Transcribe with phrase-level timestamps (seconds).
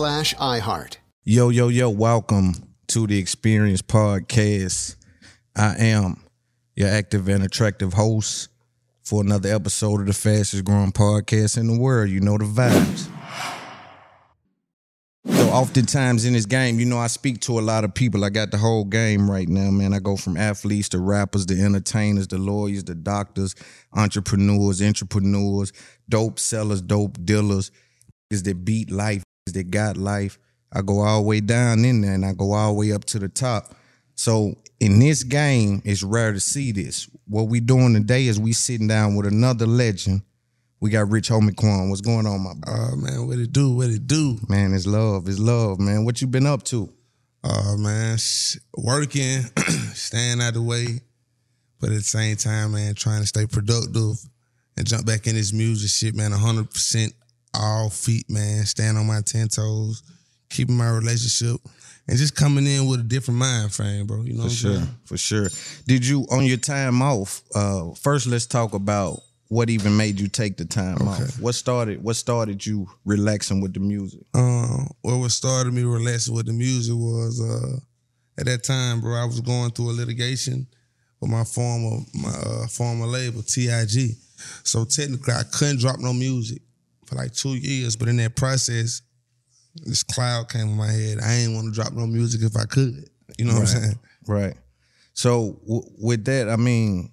[0.00, 0.96] iHeart.
[1.24, 2.54] Yo, yo, yo, welcome
[2.88, 4.96] to the Experience Podcast.
[5.54, 6.22] I am
[6.74, 8.48] your active and attractive host
[9.04, 12.08] for another episode of the fastest growing podcast in the world.
[12.08, 13.08] You know the vibes.
[15.26, 18.24] So oftentimes in this game, you know, I speak to a lot of people.
[18.24, 19.92] I got the whole game right now, man.
[19.92, 23.54] I go from athletes to rappers to entertainers to lawyers to doctors,
[23.92, 25.72] entrepreneurs, entrepreneurs,
[26.08, 27.70] dope sellers, dope dealers,
[28.30, 30.38] is that beat life, that got life.
[30.72, 33.04] I go all the way down in there and I go all the way up
[33.06, 33.74] to the top.
[34.14, 37.08] So in this game, it's rare to see this.
[37.26, 40.22] What we doing today is we sitting down with another legend.
[40.80, 41.90] We got Rich Homie Quan.
[41.90, 42.74] What's going on, my bro?
[42.74, 43.74] Oh man, what it do?
[43.74, 44.38] What it do?
[44.48, 45.28] Man, it's love.
[45.28, 46.04] It's love, man.
[46.04, 46.90] What you been up to?
[47.42, 48.18] Oh man,
[48.76, 49.40] working,
[49.94, 51.00] staying out the way,
[51.80, 54.16] but at the same time, man, trying to stay productive
[54.76, 56.32] and jump back in this music shit, man.
[56.32, 57.14] hundred percent
[57.54, 58.64] all feet, man.
[58.66, 60.02] Staying on my ten toes,
[60.50, 61.60] keeping my relationship,
[62.08, 64.22] and just coming in with a different mind frame, bro.
[64.22, 64.88] You know, For what sure, saying?
[65.04, 65.48] for sure.
[65.86, 67.42] Did you on your time off?
[67.54, 71.40] Uh, first, let's talk about what even made you take the time off.
[71.40, 72.02] What started?
[72.02, 74.20] What started you relaxing with the music?
[74.34, 77.78] Uh, well, what started me relaxing with the music was uh,
[78.38, 79.14] at that time, bro.
[79.16, 80.66] I was going through a litigation
[81.20, 84.16] with my former my uh, former label Tig.
[84.64, 86.62] So technically, I couldn't drop no music
[87.10, 87.96] for like two years.
[87.96, 89.02] But in that process,
[89.74, 91.18] this cloud came in my head.
[91.22, 93.08] I ain't want to drop no music if I could.
[93.36, 93.98] You know what I'm saying?
[94.26, 94.54] Right.
[95.12, 97.10] So w- with that, I mean,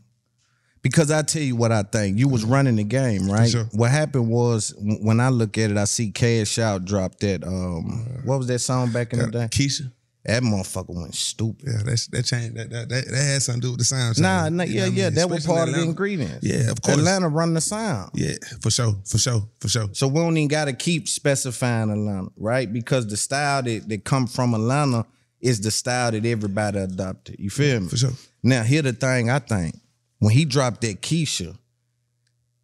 [0.81, 3.49] because I tell you what I think, you was running the game, right?
[3.49, 3.65] sure.
[3.73, 7.43] What happened was when I look at it, I see Cash Out drop that.
[7.43, 9.47] Um, what was that song back in the day?
[9.51, 9.91] Keisha.
[10.27, 11.69] That motherfucker went stupid.
[11.69, 12.57] Yeah, that's that changed.
[12.57, 14.21] That that that, that had something to do with the sound.
[14.21, 15.05] Nah, change, nah, you yeah, what I yeah.
[15.05, 15.15] mean?
[15.15, 16.39] That was part of the ingredients.
[16.45, 16.97] Yeah, of course.
[16.97, 18.11] Atlanta run the sound.
[18.13, 19.87] Yeah, for sure, for sure, for sure.
[19.93, 22.71] So we don't even gotta keep specifying Atlanta, right?
[22.71, 25.05] Because the style that, that come from Atlanta
[25.39, 27.39] is the style that everybody adopted.
[27.39, 27.87] You feel me?
[27.87, 28.11] For sure.
[28.43, 29.75] Now, here the thing I think.
[30.19, 31.57] When he dropped that Keisha,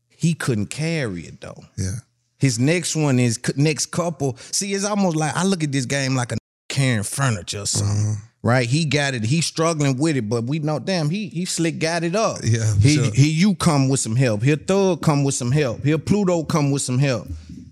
[0.10, 1.64] he couldn't carry it though.
[1.78, 1.98] Yeah.
[2.40, 4.36] His next one is next couple.
[4.52, 6.38] See, it's almost like I look at this game like a
[6.74, 8.12] carrying furniture or something.
[8.14, 8.28] Uh-huh.
[8.46, 8.68] Right?
[8.68, 9.24] He got it.
[9.24, 12.40] He's struggling with it, but we know, damn, he he slick got it up.
[12.44, 13.14] Yeah, He sure.
[13.14, 14.44] he you come with some help.
[14.44, 15.82] Here Thug come with some help.
[15.84, 17.28] Here Pluto come with some help.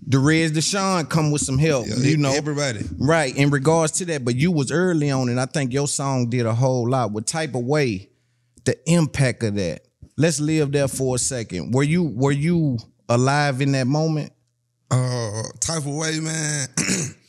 [0.08, 1.86] Derez De'Shon come with some help.
[1.86, 2.80] Yeah, you know, everybody.
[2.98, 6.30] Right, in regards to that, but you was early on, and I think your song
[6.30, 7.12] did a whole lot.
[7.12, 8.08] What type of way,
[8.64, 9.82] the impact of that?
[10.16, 11.72] Let's live there for a second.
[11.74, 12.78] Were you were you
[13.10, 14.32] alive in that moment?
[14.90, 16.68] uh type of way, man.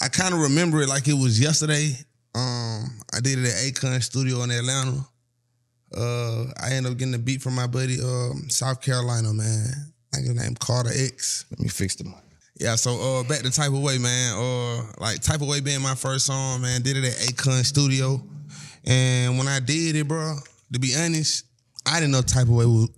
[0.00, 1.96] I kind of remember it like it was yesterday.
[2.34, 5.04] Um, I did it at Akon Studio in Atlanta.
[5.96, 9.66] Uh, I ended up getting a beat from my buddy, um, South Carolina, man.
[10.12, 11.46] I think his name Carter X.
[11.50, 12.14] Let me fix the mic.
[12.60, 14.34] Yeah, so uh, back to Type of Way, man.
[14.36, 16.82] Uh, like Type of Way being my first song, man.
[16.82, 18.22] Did it at Akon Studio,
[18.84, 20.36] and when I did it, bro,
[20.72, 21.44] to be honest,
[21.86, 22.90] I didn't know Type of Way was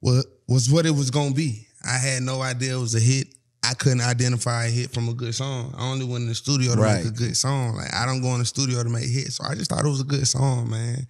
[0.00, 1.66] was, was what it was gonna be.
[1.84, 3.28] I had no idea it was a hit.
[3.70, 5.72] I couldn't identify a hit from a good song.
[5.78, 7.04] I only went in the studio to Right.
[7.04, 7.76] make a good song.
[7.76, 9.88] Like I don't go in the studio to make hits, so I just thought it
[9.88, 11.06] was a good song, man.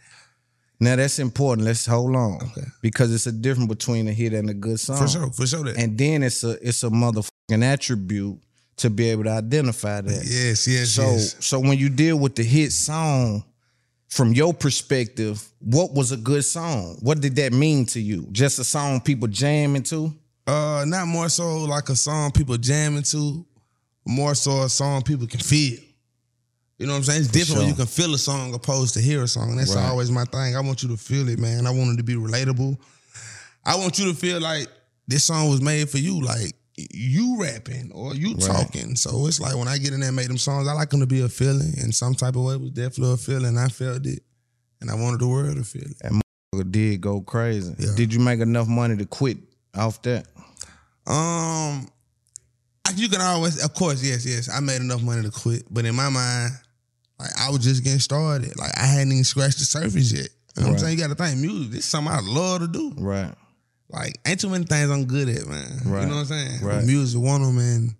[0.79, 1.67] Now that's important.
[1.67, 2.39] Let's hold on
[2.83, 4.99] because it's a difference between a hit and a good song.
[4.99, 5.77] For sure, for sure that.
[5.79, 8.39] And then it's a it's a motherfucking attribute
[8.77, 10.25] to be able to identify that.
[10.25, 11.37] yes, yes, So yes.
[11.41, 13.45] so when you deal with the hit song,
[14.09, 16.99] from your perspective, what was a good song?
[17.01, 18.27] What did that mean to you?
[18.33, 20.12] Just a song people jamming to?
[20.50, 23.47] Uh, not more so like a song people jamming to,
[24.06, 25.79] more so a song people can feel.
[26.79, 27.20] You know what I'm saying?
[27.20, 29.55] It's different when you can feel a song opposed to hear a song.
[29.56, 29.85] That's Right.
[29.85, 30.56] always my thing.
[30.56, 31.67] I want you to feel it, man.
[31.67, 32.79] I want it to be relatable.
[33.64, 34.67] I want you to feel like
[35.06, 38.41] this song was made for you, like you rapping or you Right.
[38.41, 38.97] talking.
[38.97, 41.00] So it's like when I get in there and make them songs, I like them
[41.00, 41.75] to be a feeling.
[41.76, 43.56] In some type of way, it was definitely a feeling.
[43.58, 44.23] I felt it,
[44.81, 45.99] and I wanted the world to feel it.
[46.52, 47.75] That did go crazy.
[47.79, 47.94] Yeah.
[47.94, 49.38] Did you make enough money to quit
[49.76, 50.26] off that?
[51.06, 51.88] Um,
[52.97, 54.49] you can always, of course, yes, yes.
[54.52, 56.52] I made enough money to quit, but in my mind,
[57.19, 58.58] like I was just getting started.
[58.58, 60.29] Like I hadn't even scratched the surface yet.
[60.56, 60.99] You know what I'm saying?
[60.99, 61.70] You got to think, music.
[61.70, 62.93] This is something I love to do.
[62.99, 63.32] Right.
[63.88, 65.81] Like ain't too many things I'm good at, man.
[65.85, 66.02] Right.
[66.02, 66.61] You know what I'm saying?
[66.62, 66.85] Right.
[66.85, 67.94] Music, one of them, and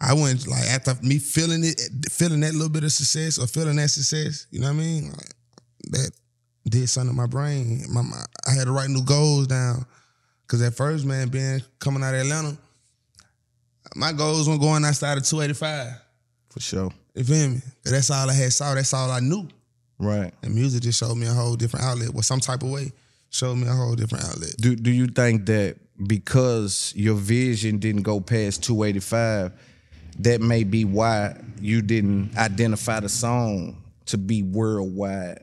[0.00, 1.80] I went like after me feeling it,
[2.10, 4.46] feeling that little bit of success or feeling that success.
[4.50, 5.10] You know what I mean?
[5.10, 5.30] Like,
[5.90, 6.10] that
[6.68, 7.84] did something to my brain.
[7.90, 9.86] My, my I had to write new goals down
[10.54, 12.56] because at first, man, being coming out of Atlanta,
[13.96, 16.00] my goals weren't going outside of 285.
[16.50, 16.92] For sure.
[17.16, 17.60] You feel me?
[17.82, 18.72] 'Cause That's all I had saw.
[18.72, 19.48] That's all I knew.
[19.98, 20.32] Right.
[20.42, 22.14] And music just showed me a whole different outlet.
[22.14, 22.92] Well, some type of way
[23.30, 24.54] showed me a whole different outlet.
[24.60, 29.52] Do do you think that because your vision didn't go past 285,
[30.20, 35.42] that may be why you didn't identify the song to be worldwide?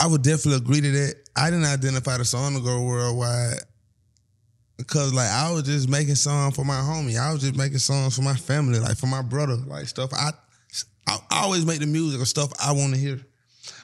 [0.00, 1.27] I would definitely agree to that.
[1.38, 3.60] I didn't identify the song to go worldwide
[4.76, 7.18] because, like, I was just making songs for my homie.
[7.18, 10.10] I was just making songs for my family, like for my brother, like stuff.
[10.12, 10.30] I,
[11.06, 13.20] I, I always make the music or stuff I want to hear.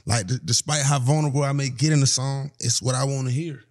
[0.06, 3.28] Like, d- despite how vulnerable I may get in the song, it's what I want
[3.28, 3.62] to hear.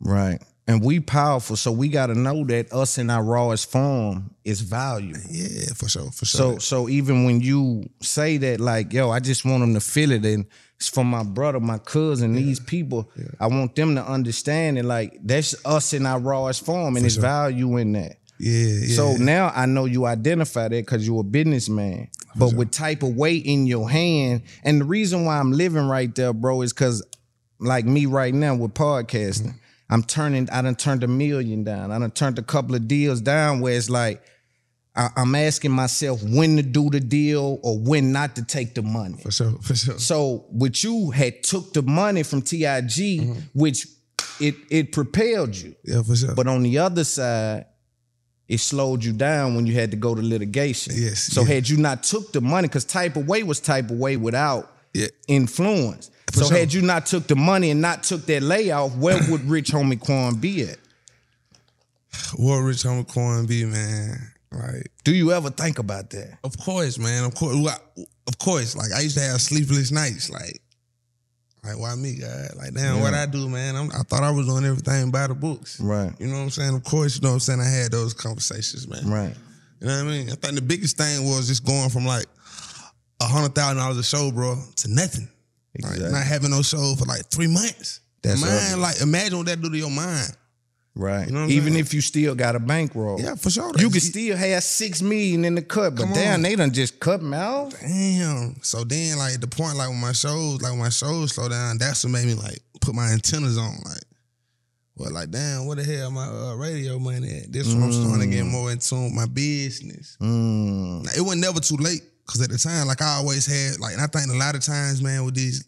[0.00, 0.42] Right.
[0.68, 4.60] And we powerful, so we got to know that us in our rawest form is
[4.60, 5.14] value.
[5.30, 6.54] Yeah, for sure, for sure.
[6.54, 10.10] So so even when you say that, like, yo, I just want them to feel
[10.10, 13.10] it, and it's for my brother, my cousin, these people.
[13.40, 14.84] I want them to understand it.
[14.84, 18.16] Like that's us in our rawest form, and it's value in that.
[18.38, 18.94] yeah, yeah.
[18.94, 22.08] So now I know you identify that because you're a businessman.
[22.38, 26.14] But with type of weight in your hand, and the reason why I'm living right
[26.14, 27.02] there, bro, is because
[27.58, 29.56] like me right now with podcasting, mm-hmm.
[29.88, 30.50] I'm turning.
[30.50, 31.90] I done turned a million down.
[31.90, 34.22] I done turned a couple of deals down where it's like
[34.96, 38.82] I, I'm asking myself when to do the deal or when not to take the
[38.82, 39.18] money.
[39.22, 39.98] for sure, for sure.
[39.98, 43.40] So what you had took the money from TIG, mm-hmm.
[43.52, 43.86] which
[44.40, 45.74] it it propelled you.
[45.84, 46.34] Yeah, for sure.
[46.34, 47.66] But on the other side,
[48.48, 50.94] it slowed you down when you had to go to litigation.
[50.96, 53.98] Yes, So had you not took the money, because type of way was type of
[53.98, 55.08] way without Yeah.
[55.28, 56.10] influence.
[56.32, 56.58] For so sure.
[56.58, 59.98] had you not took the money and not took that layoff, where would Rich Homie
[60.00, 60.78] Quan be at?
[62.36, 64.32] what Rich Homie Quan be, man?
[64.52, 66.38] Like, Do you ever think about that?
[66.44, 67.24] Of course, man.
[67.24, 67.56] Of course.
[68.28, 68.76] Of course.
[68.76, 70.30] Like I used to have sleepless nights.
[70.30, 70.60] Like,
[71.64, 72.50] like why me, God?
[72.56, 73.74] Like, damn, what I do, man?
[73.76, 75.80] I'm, I thought I was doing everything by the books.
[75.80, 76.12] Right.
[76.20, 76.74] You know what I'm saying?
[76.74, 77.60] Of course, you know what I'm saying.
[77.60, 79.08] I had those conversations, man.
[79.10, 79.34] Right.
[79.80, 80.30] You know what I mean?
[80.30, 82.26] I think the biggest thing was just going from like
[83.20, 85.28] a hundred thousand dollars a show, bro, to nothing.
[85.82, 86.12] Like, Exactly.
[86.12, 88.00] not having no show for like three months.
[88.22, 88.80] That's mind, ugly.
[88.82, 90.30] like imagine what that do to your mind.
[90.96, 91.26] Right.
[91.26, 91.84] You know Even saying?
[91.84, 93.20] if you still got a bankroll.
[93.20, 93.70] Yeah, for sure.
[93.78, 97.22] You can still have six million in the cut, but damn, they done just cut
[97.22, 97.78] me off.
[97.78, 98.56] Damn.
[98.62, 101.50] So then, like at the point, like when my shows, like when my shows slow
[101.50, 103.76] down, that's what made me like put my antennas on.
[103.84, 104.02] Like,
[104.96, 107.52] well, like damn, what the hell my uh, radio money at?
[107.52, 110.16] This when I'm starting to get more in tune with my business.
[110.18, 111.04] Mm.
[111.04, 113.92] Now, it was never too late because at the time, like I always had, like
[113.94, 115.64] and I think a lot of times, man, with these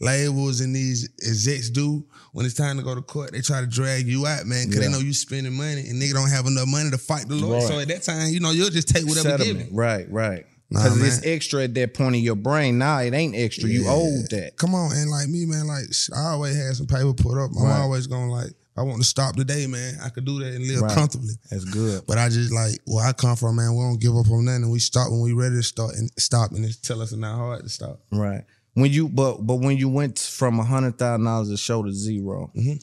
[0.00, 3.66] labels and these execs do when it's time to go to court, they try to
[3.66, 4.88] drag you out, man, because Yeah.
[4.88, 7.58] they know you spending money and nigga don't have enough money to fight the law.
[7.58, 7.68] Right.
[7.68, 9.68] So at that time, you know, you'll just take whatever given.
[9.72, 10.46] Right, right.
[10.72, 12.78] Nah, Because it's extra at that point in your brain.
[12.78, 13.68] Now it ain't extra.
[13.68, 13.90] You Yeah.
[13.90, 14.56] owed that.
[14.56, 17.50] Come on, and like me, man, like I always had some paper put up.
[17.56, 17.80] I'm Right.
[17.80, 19.98] always gonna like, I want to stop today, man.
[20.02, 20.94] I could do that and live Right.
[20.94, 21.34] comfortably.
[21.50, 22.02] That's good.
[22.06, 23.74] But I just like where I come from, man.
[23.76, 24.62] We don't give up on nothing.
[24.62, 27.20] And we stop when we ready to start and stop, and it's tell us it's
[27.20, 28.00] not hard to stop.
[28.10, 28.42] Right.
[28.72, 31.92] When you but but when you went from a hundred thousand dollars a show to
[31.92, 32.82] 0 Mhm.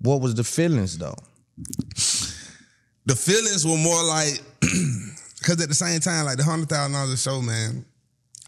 [0.00, 1.16] what was the feelings though?
[3.06, 7.12] The feelings were more like, because at the same time, like the hundred thousand dollars
[7.12, 7.84] a show, man.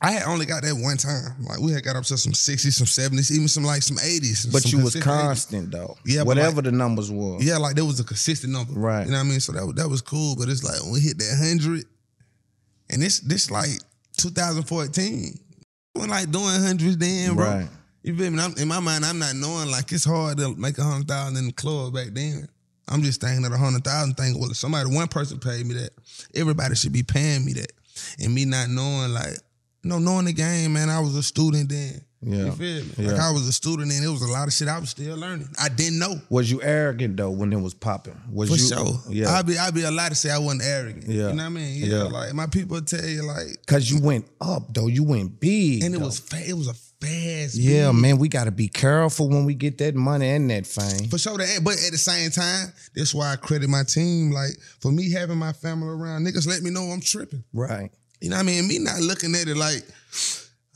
[0.04, 1.34] I had only got that one time.
[1.49, 4.46] Like we had got up to some sixties, some seventies, even some like some eighties.
[4.46, 5.96] But you was constant though.
[6.04, 7.44] Yeah, Whatever like- the numbers was.
[7.44, 8.73] Yeah, like there was a consistent number.
[8.75, 9.04] Right.
[9.06, 9.40] You know what I mean?
[9.40, 10.37] So that was- that was cool.
[10.37, 11.84] But it's like when we hit that hundred,
[12.90, 13.70] and this this like
[14.18, 15.38] 2014.
[15.94, 17.46] When like doing hundreds then, bro.
[17.46, 17.68] Right.
[18.02, 18.42] You feel me?
[18.42, 21.37] I'm, in my mind, I'm not knowing like it's hard to make a hundred thousand
[21.37, 22.49] in the club back then.
[22.88, 24.38] I'm just thinking that a hundred thousand thing.
[24.38, 25.90] Well, if somebody, one person paid me that,
[26.34, 27.73] everybody should be paying me that.
[28.20, 29.38] And me not knowing like,
[29.84, 30.90] no, knowing the game, man.
[30.90, 32.00] I was a student then.
[32.26, 32.46] Yeah.
[32.46, 33.10] You feel me?
[33.12, 35.14] Like I was a student and it was a lot of shit I was still
[35.14, 35.46] learning.
[35.60, 36.14] I didn't know.
[36.30, 38.18] Was you arrogant though when it was popping?
[38.32, 39.00] Was For you sure.
[39.10, 39.30] Yeah.
[39.34, 41.04] I'd be I'd be a lot to say I wasn't arrogant.
[41.06, 41.28] Yeah.
[41.28, 41.82] You know what I mean?
[41.84, 41.96] Yeah.
[41.96, 42.02] Yeah.
[42.04, 44.86] Like my people tell you like Cause you went up though.
[44.86, 45.82] You went big.
[45.84, 46.06] and it though.
[46.06, 46.74] was fa- it was a
[47.04, 48.00] fast Yeah, beat.
[48.00, 51.10] man, we gotta be careful when we get that money and that fame.
[51.10, 54.30] For sure that but at the same time, that's why I credit my team.
[54.30, 57.44] Like for me having my family around, niggas let me know I'm tripping.
[57.52, 57.90] Right.
[58.25, 58.66] You know what I mean?
[58.66, 59.83] Me not looking at it like,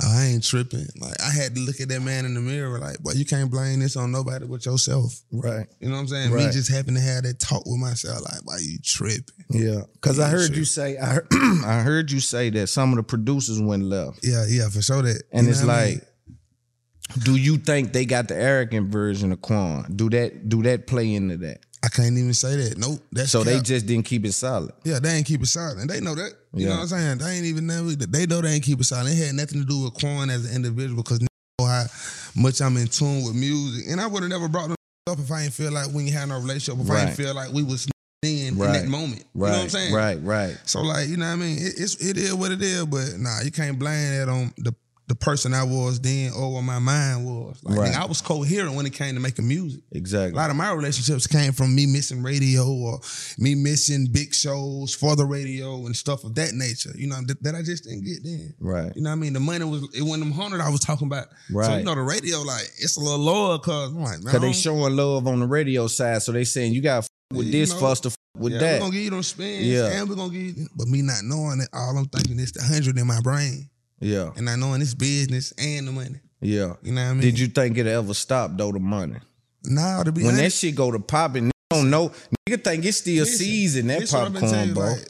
[0.02, 0.86] oh, I ain't tripping.
[1.00, 3.50] Like I had to look at that man in the mirror, like, boy, you can't
[3.50, 5.18] blame this on nobody but yourself.
[5.32, 5.66] Right.
[5.80, 6.34] You know what I'm saying?
[6.34, 9.46] Me just having to have that talk with myself, like, why you tripping?
[9.48, 9.80] Yeah.
[10.02, 10.56] Cause I heard sure.
[10.56, 11.28] you say I heard,
[11.64, 14.20] I heard you say that some of the producers went left.
[14.22, 15.22] Yeah, yeah, for sure that.
[15.32, 17.24] And it's know what I like, mean?
[17.24, 19.90] do you think they got the arrogant version of Quan?
[19.96, 21.60] Do that do that play into that?
[21.82, 22.76] I can't even say that.
[22.76, 23.00] Nope.
[23.12, 24.72] That's So they just didn't keep it solid.
[24.84, 25.78] Yeah, they ain't keep it solid.
[25.78, 26.32] And they know that.
[26.54, 26.68] You Yeah.
[26.70, 27.18] know what I'm saying?
[27.18, 29.16] They ain't even know they know they ain't keep it silent.
[29.18, 31.26] It had nothing to do with Quan as an individual because know
[31.66, 31.86] how
[32.34, 33.86] much I'm in tune with music.
[33.90, 34.76] And I would have never brought them
[35.10, 37.34] up if I didn't feel like we ain't had no relationship, if I didn't feel
[37.34, 37.88] like we was
[38.22, 38.72] in, in Right.
[38.80, 39.24] that moment.
[39.34, 39.94] You know what I'm saying?
[39.94, 40.56] Right, right.
[40.64, 41.58] So like, you know what I mean?
[41.58, 44.74] It, it's it is what it is, but nah, you can't blame that on the
[45.08, 47.58] the person I was then or what my mind was.
[47.64, 47.94] Like Right.
[47.96, 49.80] I was coherent when it came to making music.
[49.92, 50.32] Exactly.
[50.32, 53.00] A lot of my relationships came from me missing radio or
[53.38, 56.90] me missing big shows for the radio and stuff of that nature.
[56.94, 58.54] You know, that, that I just didn't get then.
[58.60, 58.92] Right.
[58.94, 59.32] You know what I mean?
[59.32, 61.28] The money was it wasn't them hundred I was talking about.
[61.50, 61.66] Right.
[61.66, 64.22] So you know the radio, like, it's a little lower cause I'm like.
[64.24, 67.52] Cause they showing love on the radio side, so they saying you gotta with You
[67.52, 68.72] this know, for us to f- with yeah, that.
[68.74, 69.66] We're gonna give you them spins.
[69.66, 69.86] Yeah.
[69.86, 72.62] And we're gonna give you but me not knowing it, all I'm thinking is the
[72.62, 73.68] hundred in my brain.
[74.00, 76.20] Yeah, And not knowing this business and the money.
[76.40, 76.74] yeah.
[76.82, 77.20] You know what I mean?
[77.22, 79.16] Did you think it ever stop though the money?
[79.64, 82.12] Nah, to be When that shit go to popping, don't know.
[82.48, 84.84] Nigga think it's still Listen, season that this what I've been telling popcorn, you, bro.
[85.02, 85.08] like,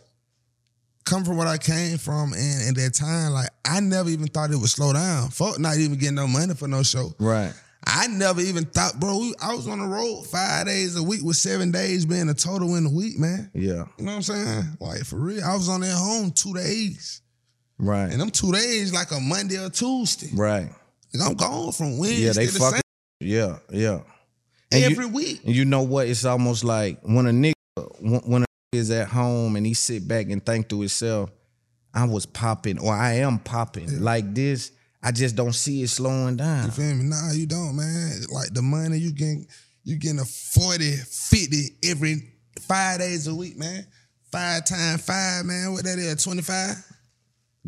[1.04, 4.50] come from what I came from, and at that time, like I never even thought
[4.50, 5.28] it would slow down.
[5.30, 7.12] Fuck, not even getting no money for no show.
[7.18, 7.52] right.
[7.86, 9.16] I never even thought, bro.
[9.18, 12.34] we- I was on the road five days a week with seven days being a
[12.34, 13.50] total in a week, man.
[13.54, 13.84] Yeah.
[13.96, 14.64] You know what I'm saying?
[14.80, 17.22] Like for real, I was on there home two days,
[17.78, 18.10] Right.
[18.10, 20.30] and them two days like a Monday or Tuesday.
[20.34, 20.68] right.
[21.14, 22.64] Like, I'm gone from Wednesday Yeah, they to fucking.
[22.64, 22.80] Sunday
[23.20, 24.00] Yeah, yeah.
[24.70, 25.40] And every you, week.
[25.44, 26.06] and you know what?
[26.08, 27.54] It's almost like when a nigga
[28.26, 31.30] when a nigga is at home and he sit back and think to himself,
[31.94, 34.72] I was popping or I am popping like this.
[35.02, 36.66] I just don't see it slowing down.
[36.66, 37.04] You feel me?
[37.04, 38.20] Nah, you don't, man.
[38.30, 39.46] Like the money you getting,
[39.84, 42.32] you getting a 40, 50 every
[42.62, 43.86] five days a week, man.
[44.30, 45.72] Five times five, man.
[45.72, 46.76] What that is, 25?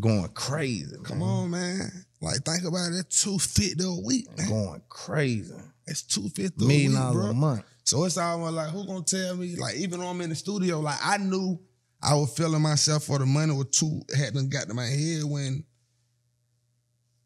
[0.01, 0.97] Going crazy.
[1.05, 1.29] Come man.
[1.29, 2.05] on, man.
[2.21, 4.49] Like think about it, 250 a week, man.
[4.49, 5.55] Going crazy.
[5.87, 7.27] It's 250 a week, bro.
[7.27, 7.65] a month.
[7.85, 9.57] So it's almost like, who gonna tell me?
[9.57, 11.59] Like, even when I'm in the studio, like I knew
[12.03, 15.65] I was feeling myself for the money was too hadn't got to my head when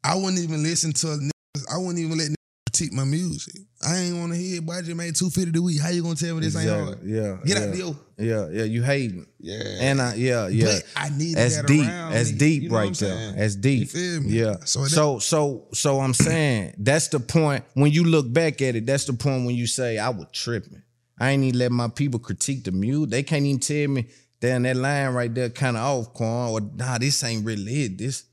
[0.02, 1.64] I wouldn't even listen to niggas.
[1.72, 2.43] I wouldn't even let niggas
[2.74, 3.62] critique my music.
[3.86, 4.60] I ain't want to hear.
[4.60, 5.80] Boy, I just made two fifty a week.
[5.80, 6.98] How you gonna tell me this ain't hard?
[7.04, 7.38] Yeah.
[7.44, 7.64] Get yeah.
[7.64, 7.96] out the yo.
[8.16, 8.64] Yeah, yeah.
[8.64, 9.26] You hating.
[9.38, 9.62] Yeah.
[9.80, 10.64] And I yeah, yeah.
[10.66, 11.86] But I need That's that deep.
[11.86, 12.38] That's me.
[12.38, 13.32] deep You know right there.
[13.32, 13.80] That's deep.
[13.80, 14.30] You feel me?
[14.30, 14.56] Yeah.
[14.64, 18.86] So So so so I'm saying that's the point when you look back at it,
[18.86, 20.82] that's the point when you say I was tripping.
[21.18, 23.10] I ain't even let my people critique the mute.
[23.10, 24.08] They can't even tell me
[24.40, 27.98] down that line right there kind of off, Quan, or nah, this ain't really it.
[27.98, 28.24] This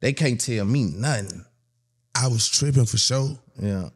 [0.00, 1.44] they can't tell me nothing.
[2.14, 3.38] I was tripping for sure.
[3.60, 3.88] Yeah.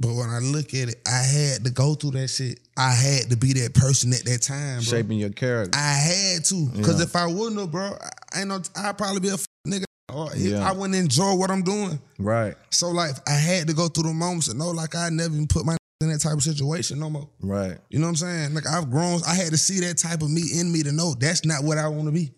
[0.00, 2.58] But when I look at it, I had to go through that shit.
[2.76, 4.82] I had to be that person at that time, bro.
[4.82, 5.78] Shaping your character.
[5.78, 7.04] I had to, cause Yeah.
[7.04, 7.96] if I wouldn't have, bro,
[8.32, 8.60] I ain't no.
[8.76, 9.84] I'd probably be a f- nigga.
[10.12, 10.68] Or Yeah.
[10.68, 11.98] I wouldn't enjoy what I'm doing.
[12.18, 12.54] Right.
[12.70, 15.46] So like, I had to go through the moments and know, like, I never even
[15.46, 17.28] put my in that type of situation no more.
[17.40, 17.78] Right.
[17.88, 18.54] You know what I'm saying?
[18.54, 19.22] Like I've grown.
[19.26, 21.78] I had to see that type of me in me to know that's not what
[21.78, 22.32] I want to be.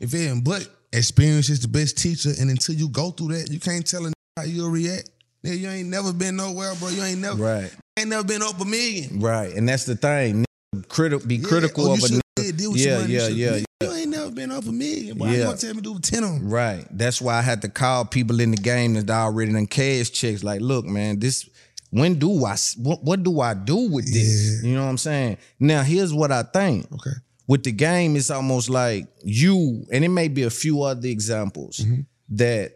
[0.00, 0.40] You feel me?
[0.42, 4.04] But experience is the best teacher, and until you go through that, you can't tell
[4.06, 5.08] a how you'll react.
[5.42, 6.88] Yeah, you ain't never been nowhere, bro.
[6.88, 7.70] You ain't never, Right.
[7.98, 9.20] ain't never been up a million.
[9.20, 9.54] Right.
[9.54, 10.44] And that's the thing.
[10.88, 12.76] Criti- be Yeah, critical oh, of a nigga.
[12.76, 15.16] yeah, Yeah, yeah, yeah, You ain't never been up a million.
[15.16, 15.32] Boy, Yeah.
[15.38, 16.48] you gonna tell me to do ten of them?
[16.48, 16.84] Right.
[16.90, 20.42] That's why I had to call people in the game that already done cash checks.
[20.42, 21.48] Like, look, man, this.
[21.90, 22.54] When do I?
[22.76, 24.62] What, what do I do with this?
[24.62, 25.38] You know what I'm saying?
[25.58, 26.86] Now, here's what I think.
[26.92, 27.16] Okay.
[27.46, 31.78] With the game, it's almost like you, and it may be a few other examples
[31.78, 32.00] Mm-hmm.
[32.36, 32.72] that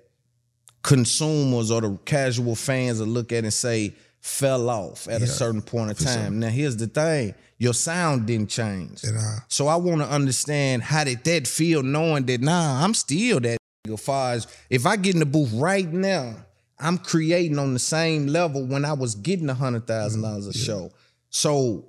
[0.82, 5.62] consumers or the casual fans will look at and say fell off at a certain
[5.62, 6.14] point of for sure.
[6.14, 6.38] time.
[6.38, 9.04] Now, here's the thing: your sound didn't change.
[9.04, 12.94] And, uh, So I want to understand how did that feel knowing that nah, I'm
[12.94, 16.36] still that nigga far as if I get in the booth right now,
[16.78, 20.52] I'm creating on the same level when I was getting a hundred thousand dollars a
[20.52, 20.90] show.
[21.30, 21.84] So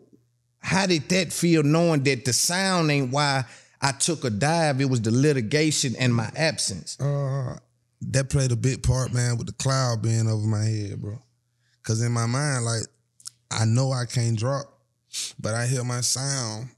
[0.59, 3.43] how did that feel knowing that the sound ain't why
[3.81, 4.79] I took a dive?
[4.79, 6.99] It was the litigation and my absence.
[6.99, 7.57] Uh,
[8.11, 11.17] that played a big part, man, with the cloud being over my head, bro.
[11.83, 12.83] Cause in my mind, like,
[13.51, 14.65] I know I can't drop,
[15.39, 16.69] but I hear my sound,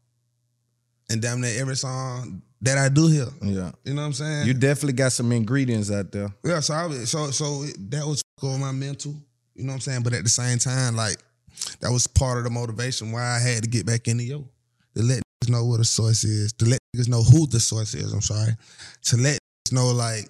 [1.09, 3.27] and damn near every song that I do hear.
[3.41, 3.71] Yeah.
[3.83, 4.47] You know what I'm saying?
[4.47, 6.29] You definitely got some ingredients out there.
[6.43, 9.15] Yeah, so I, was- so so that was on my mental.
[9.53, 10.03] You know what I'm saying?
[10.03, 11.17] But at the same time, like
[11.79, 14.49] that was part of the motivation why I had to get back into yo.
[14.95, 16.51] To let niggas know what the source is.
[16.53, 18.11] To let niggas know who the source is.
[18.11, 18.53] I'm sorry.
[19.03, 20.29] To let niggas know like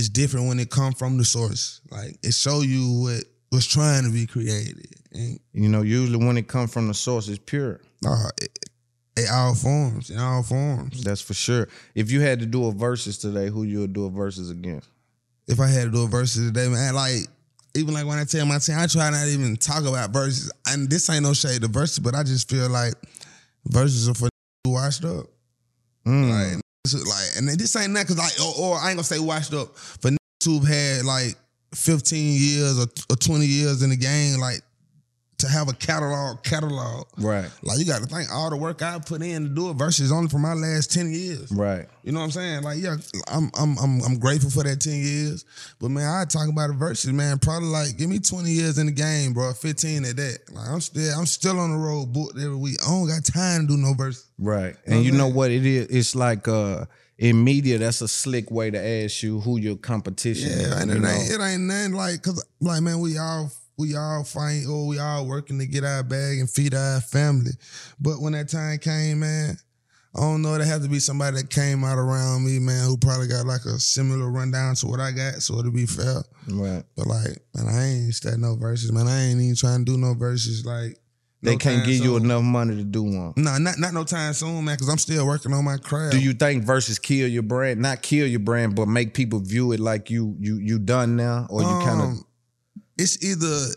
[0.00, 1.80] it's different when it come from the source.
[1.90, 4.86] Like it show you what was trying to be created.
[5.12, 7.80] And You know, usually when it come from the source, it's pure.
[8.04, 8.58] uh, it,
[9.16, 11.04] it all forms, in all forms.
[11.04, 11.68] That's for sure.
[11.94, 14.88] If you had to do a versus today, who you would do a versus against?
[15.48, 17.26] if I had to do a versus today, man, like
[17.74, 20.50] even like when I tell my team, I try not even talk about verses.
[20.68, 22.94] And this ain't no shade to verses, but I just feel like
[23.66, 24.28] verses are for
[24.64, 25.26] washed up.
[26.06, 26.30] Mm.
[26.30, 26.62] Like,
[26.94, 29.76] like, and this ain't that because like, or, or I ain't gonna say washed up,
[30.02, 30.14] but
[30.44, 31.34] who've had like
[31.74, 34.60] 15 years or, or 20 years in the game, like
[35.40, 37.06] to have a catalog, catalog.
[37.18, 37.48] Right.
[37.62, 40.12] Like you got to think all the work I put in to do it versus
[40.12, 41.50] only for my last 10 years.
[41.52, 41.86] Right.
[42.02, 42.62] You know what I'm saying?
[42.62, 42.96] Like, yeah,
[43.28, 45.44] I'm I'm I'm I'm grateful for that 10 years.
[45.78, 48.86] But man, I talk about it versus, man, probably like give me 20 years in
[48.86, 49.52] the game, bro.
[49.52, 50.38] 15 at that.
[50.52, 52.76] Like I'm still I'm still on the road booked every week.
[52.82, 54.26] I don't got time to do no verse.
[54.38, 54.76] Right.
[54.86, 55.86] know And you know what it is?
[55.86, 56.86] It's like uh
[57.20, 60.68] in media, that's a slick way to ask you who your competition is.
[60.68, 61.08] Yeah, and you it know?
[61.10, 64.98] ain't it ain't nothing like cause like man, we all we all fight or we
[64.98, 67.52] all working to get our bag and feed our family.
[67.98, 69.56] But when that time came, man,
[70.14, 70.58] I don't know.
[70.58, 73.64] There had to be somebody that came out around me, man, who probably got like
[73.64, 76.22] a similar rundown to what I got, so it'll be fair.
[76.48, 76.82] Right.
[76.96, 79.06] But like, man, I ain't starting no verses, man.
[79.08, 80.66] I ain't even trying to do no verses.
[80.66, 80.98] Like,
[81.42, 83.34] They no can't give you enough money to do one.
[83.36, 84.74] No, not not no time soon, man.
[84.74, 86.12] Because I'm still working on my craft.
[86.12, 87.80] Do you think versus kill your brand?
[87.80, 91.46] Not kill your brand, but make people view it like you you you done now,
[91.48, 92.24] or you kind of Um,
[93.00, 93.74] It's either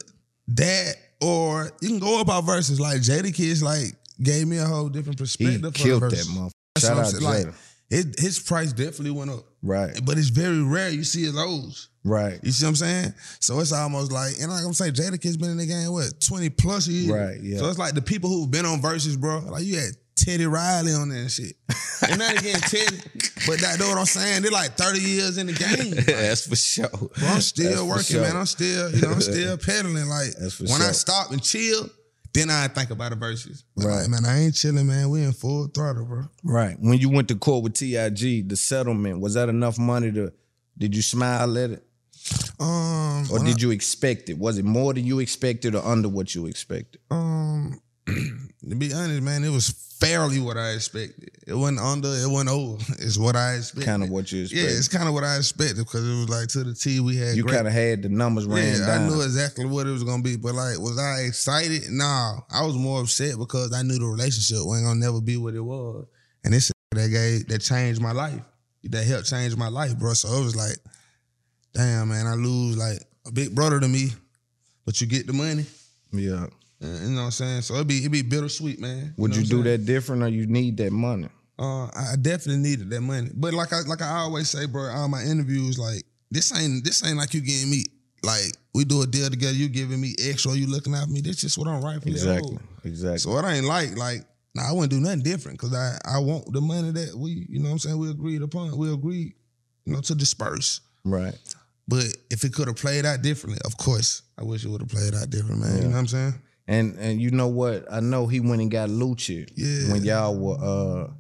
[0.50, 2.80] that or you can go about verses.
[2.80, 5.62] Like Jadakiss, like gave me a whole different perspective.
[5.62, 6.52] for the killed that motherfucker.
[6.76, 7.46] That's Shout what out I'm saying.
[7.46, 7.46] Jada.
[7.46, 7.56] Like,
[7.90, 11.90] his, his price definitely went up, right, but it's very rare you see those.
[12.04, 13.14] right, You see what I'm saying?
[13.40, 16.50] So it's almost like, and like I'm saying, Jadakiss been in the game what 20
[16.50, 17.12] plus years.
[17.12, 17.60] Right, yeah.
[17.60, 19.40] So it's like the people who've been on verses, bro.
[19.40, 21.56] Like you had Teddy Riley on and shit.
[22.08, 22.98] and not again Teddy,
[23.48, 24.42] but that know what I'm saying?
[24.44, 25.94] They're like 30 years in the game.
[26.06, 26.88] That's for sure.
[26.90, 28.22] Bro, I'm still That's working, sure.
[28.22, 28.36] man.
[28.38, 30.08] I'm still, you know, I'm still pedaling.
[30.08, 31.90] Like when I stop and chill,
[32.34, 33.64] then I think about the verses.
[33.76, 34.02] But Right.
[34.02, 35.10] like, man, I ain't chilling, man.
[35.10, 36.24] We in full throttle, bro.
[36.44, 36.76] Right.
[36.80, 40.32] When you went to court with Tig, the settlement was that enough money to?
[40.78, 41.84] Did you smile at it,
[42.60, 44.38] Um, or did you expect it?
[44.40, 47.00] Was it more than you expected, or under what you expected?
[47.12, 47.80] Um,
[48.70, 51.32] to be honest, man, it was fairly what I expected.
[51.48, 52.78] It wasn't under, it wasn't over.
[53.00, 53.86] It's what I expected.
[53.86, 56.48] Kind of what you Yeah, it's kind of what I expected because it was like
[56.50, 57.00] to the T.
[57.00, 59.02] We had you kind of had the numbers ran yeah, down.
[59.04, 61.84] I knew exactly what it was gonna be, but like, was I excited?
[61.90, 65.54] Nah, I was more upset because I knew the relationship wasn't gonna never be what
[65.54, 66.06] it was,
[66.44, 68.42] and it's that gave that changed my life.
[68.86, 70.14] That helped change my life, bro.
[70.14, 70.78] So it was like,
[71.74, 74.10] damn, man, I lose like a big brother to me,
[74.86, 75.66] but you get the money.
[76.12, 76.48] Yeah.
[76.84, 77.62] You know what I'm saying?
[77.62, 79.14] So it'd be it be bittersweet, man.
[79.18, 79.64] Would know you do saying?
[79.64, 81.30] that different or you need that money?
[81.58, 85.08] Uh, I definitely needed that money, but like I like I always say, bro, all
[85.08, 87.86] my interviews, like this ain't this ain't like you getting me.
[88.24, 91.22] Like we do a deal together, you giving me extra, you looking out for me.
[91.22, 92.58] That's just what I'm rightfully Exactly.
[92.84, 93.20] Exactly.
[93.20, 96.52] So it ain't like like nah, I wouldn't do nothing different because I I want
[96.52, 98.76] the money that we you know what I'm saying we agreed upon.
[98.78, 99.34] We agreed
[99.86, 100.82] you know to disperse.
[101.06, 101.36] right.
[101.86, 104.90] But if it could have played out differently, of course, I wish it would have
[104.90, 105.76] played out different, man.
[105.76, 106.34] You know what I'm saying?
[106.68, 107.92] And and you know what?
[107.92, 109.92] I know he went and got Lucci Yeah.
[109.92, 111.12] when y'all were uh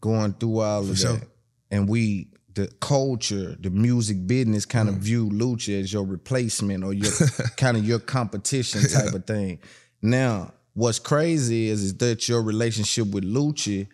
[0.00, 1.22] going through all of For that.
[1.70, 4.92] And we the culture, the music business kind Mm.
[4.96, 7.12] of view Lucci as your replacement or your
[7.56, 9.58] kind of your competition type of thing.
[10.00, 13.88] Now, what's crazy is is that your relationship with Lucci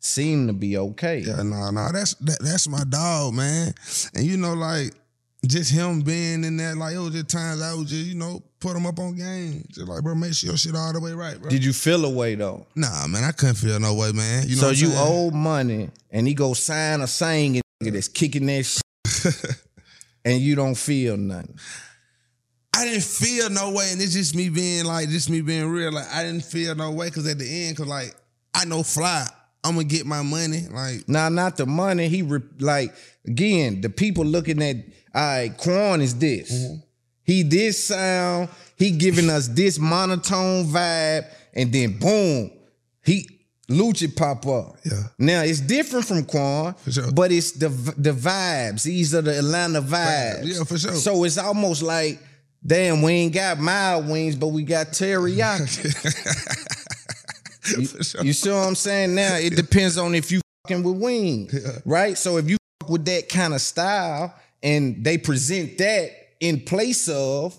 [0.00, 1.18] seemed to be okay.
[1.20, 3.74] Yeah, no, no, that's that, that's my dog, man.
[4.14, 4.94] And you know, like
[5.46, 8.42] just him being in there, like it was just times I was just, you know,
[8.62, 9.64] put them up on game.
[9.70, 11.50] Just like, bro, make sure your shit all the way right, bro.
[11.50, 12.66] Did you feel a way though?
[12.76, 14.44] nah, man, I couldn't feel no way, man.
[14.46, 14.98] You know so you saying?
[14.98, 19.34] owe money and he go sign a saying nigga that's kicking that shit
[20.24, 21.58] and you don't feel nothing.
[22.74, 25.92] I didn't feel no way, and it's just me being like, just me being real.
[25.92, 28.14] Like I didn't feel no way because at the end, cause like
[28.54, 29.26] I know fly,
[29.62, 30.66] I'm gonna get my money.
[30.70, 32.08] Like Now, not the money.
[32.08, 32.94] He re- like
[33.26, 34.76] again, the people looking at
[35.14, 36.50] all right, Quan is this.
[36.52, 36.80] Mm-hmm.
[37.24, 38.48] He this sound.
[38.76, 42.50] He giving us this monotone vibe, and then boom,
[43.04, 43.28] he
[43.68, 44.76] Lucci pop up.
[44.84, 45.02] Yeah.
[45.18, 47.12] Now it's different from Quan, sure.
[47.12, 48.82] but it's the the vibes.
[48.82, 50.44] These are the Atlanta vibes.
[50.44, 50.94] Yeah, for sure.
[50.94, 52.18] So it's almost like,
[52.64, 56.68] damn, we ain't got mild wings, but we got teriyaki.
[57.78, 58.24] You, sure.
[58.24, 59.14] you see what I'm saying?
[59.14, 62.18] Now it depends on if you fucking with wings, right?
[62.18, 66.10] So if you fuck with that kind of style and they present that
[66.42, 67.56] in place of,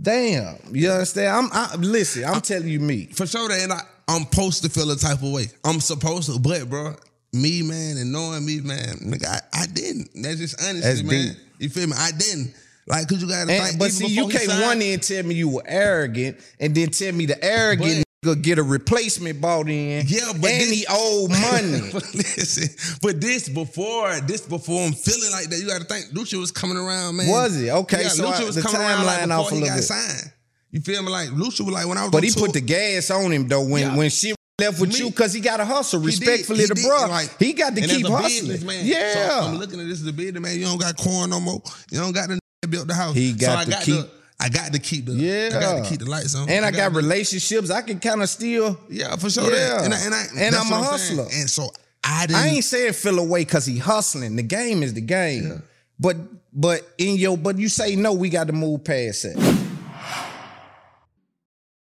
[0.00, 1.28] damn, you understand?
[1.28, 2.24] I'm I, listen.
[2.24, 3.06] I'm telling you, me.
[3.06, 5.46] for sure and I, I'm supposed to feel a type of way.
[5.64, 6.94] I'm supposed to, but bro,
[7.32, 10.10] me man, and knowing me man, nigga, I, I didn't.
[10.14, 11.28] That's just honesty, That's man.
[11.28, 11.36] deep.
[11.58, 11.94] You feel me?
[11.96, 12.54] I didn't.
[12.86, 15.62] Like, cause you gotta And- but see, you can't one end tell me you were
[15.64, 20.04] arrogant and then tell me the arrogant get a replacement bought in.
[20.06, 21.90] Yeah, but and this- he owed money.
[21.92, 22.68] but listen,
[23.02, 26.52] but this before this before I'm feeling like that, you got to think Lucci was
[26.52, 27.28] coming around, man.
[27.28, 27.70] Was he?
[27.70, 29.68] Okay, yeah, so Lucci I- was the coming around like before off a he little
[29.70, 29.84] got bit.
[29.84, 30.32] signed.
[30.70, 31.10] You feel me?
[31.10, 33.48] Like Lucci was like when I was, But he tour, put the gas on him
[33.48, 33.96] though when Yeah.
[33.96, 34.98] when shit left with Me.
[35.00, 36.00] you because he got to hustle.
[36.02, 38.46] He did, Respectfully he to bro, like- he got to keep hustling.
[38.52, 40.56] businessman, Yeah, So I'm looking at this as a businessman.
[40.60, 41.60] You don't got corn no more.
[41.90, 43.16] You don't got the built the house.
[43.16, 44.10] He got so I to got keep- The,
[44.44, 45.12] I got to keep the.
[45.12, 45.50] Yeah.
[45.56, 46.48] I got to keep the lights on.
[46.50, 47.70] and I, got to- relationships.
[47.70, 48.78] I can kind of still.
[48.90, 49.44] Yeah, for sure.
[49.44, 49.76] Yeah.
[49.78, 49.84] that.
[49.84, 51.18] And, I, and, I, and I'm a what saying.
[51.18, 51.40] hustler.
[51.40, 51.70] And so
[52.02, 52.40] I didn't.
[52.40, 54.34] I ain't saying feel away because he hustling.
[54.36, 55.62] The game is the game.
[56.00, 56.16] But
[56.52, 59.58] but in your but you say no, we got to move past that.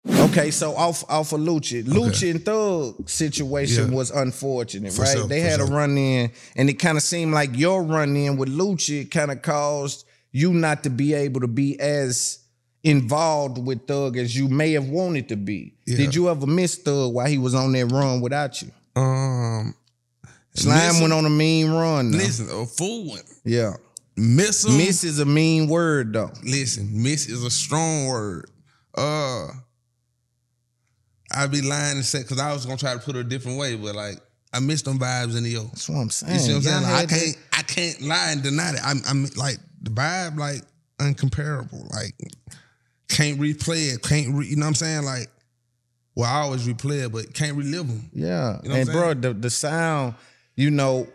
[0.09, 1.83] Okay, so off off of Lucci.
[1.85, 3.97] Lucci and Thug situation Yeah.
[3.97, 5.17] was unfortunate, For right?
[5.19, 8.37] sure, they had a run in, and it kind of seemed like your run in
[8.37, 12.40] with Lucci kind of caused you not to be able to be as
[12.83, 15.75] involved with Thug as you may have wanted to be.
[15.87, 15.97] Yeah.
[15.99, 18.71] Did you ever miss Thug while he was on that run without you?
[18.97, 19.75] Um,
[20.55, 22.11] Slime Listen- went on a mean run.
[22.11, 22.19] now.
[22.19, 23.21] listen, a fool one.
[23.45, 23.75] Yeah.
[24.17, 24.77] Miss him.
[24.77, 26.31] Miss is a mean word though.
[26.45, 28.51] Listen, miss is a strong word.
[28.95, 29.47] Uh,
[31.33, 33.59] I'd be lying and say because I was gonna try to put it a different
[33.59, 34.19] way, but like
[34.53, 35.63] I missed them vibes in the yo.
[35.65, 36.33] That's what I'm saying.
[36.35, 36.83] You see what I'm saying?
[36.83, 38.81] Like, I can't, I can't lie and deny it.
[38.85, 40.63] I'm, I'm like the vibe, like
[40.99, 41.89] uncomparable.
[41.93, 42.15] Like
[43.11, 44.03] can't replay it.
[44.03, 45.03] Can't, re, you know what I'm saying?
[45.05, 45.29] Like,
[46.15, 48.11] well, I always replay it, but can't relive them.
[48.13, 48.59] Yeah.
[48.63, 50.15] You know and bro, the, the sound,
[50.57, 51.07] you know,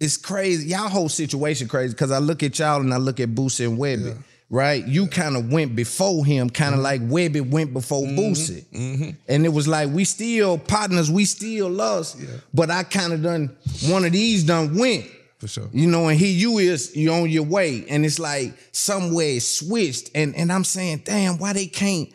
[0.00, 0.68] it's crazy.
[0.68, 3.78] Y'all whole situation crazy because I look at y'all and I look at Boosie and
[3.78, 4.16] Webbie.
[4.52, 7.08] Right, you kind of went before him, kind of mm-hmm.
[7.08, 8.18] like Webbie went before mm-hmm.
[8.18, 9.10] Boosie, mm-hmm.
[9.28, 12.18] and it was like we still partners, we still lost,
[12.52, 13.56] but I kind of done
[13.86, 15.06] one of these done went,
[15.40, 15.68] For sure.
[15.72, 17.86] You know, and here you is, you on your way.
[17.88, 20.10] And it's like somewhere it switched.
[20.14, 22.10] And and I'm saying, damn, why they can't?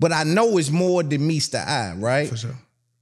[0.00, 2.28] But I know it's more than meets the eye, right?
[2.28, 2.56] For sure.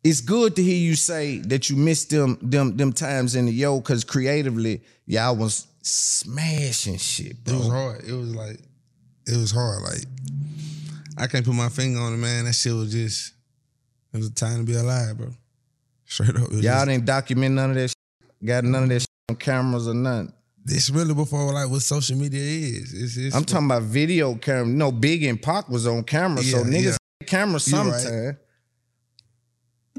[0.04, 3.52] It's good to hear you say that you missed them them them times in the
[3.52, 7.54] yo, cause creatively, y'all was smashing shit, bro.
[7.54, 8.04] It was hard.
[8.04, 8.60] It was like,
[9.26, 9.82] it was hard.
[9.82, 10.04] Like,
[11.16, 12.44] I can't put my finger on it, man.
[12.44, 13.32] That shit was just,
[14.12, 15.30] It was a time to be alive, bro.
[16.04, 16.50] Straight up.
[16.52, 17.88] Y'all just- didn't document none of that.
[17.88, 18.46] Shit.
[18.46, 20.32] Got none of that cameras or nothing.
[20.64, 22.92] This really before like what social media is.
[22.92, 24.66] It's, it's I'm talking about video camera.
[24.66, 27.26] No, Big and Pac was on camera, so niggas yeah.
[27.26, 28.00] camera You right.
[28.00, 28.38] sometime.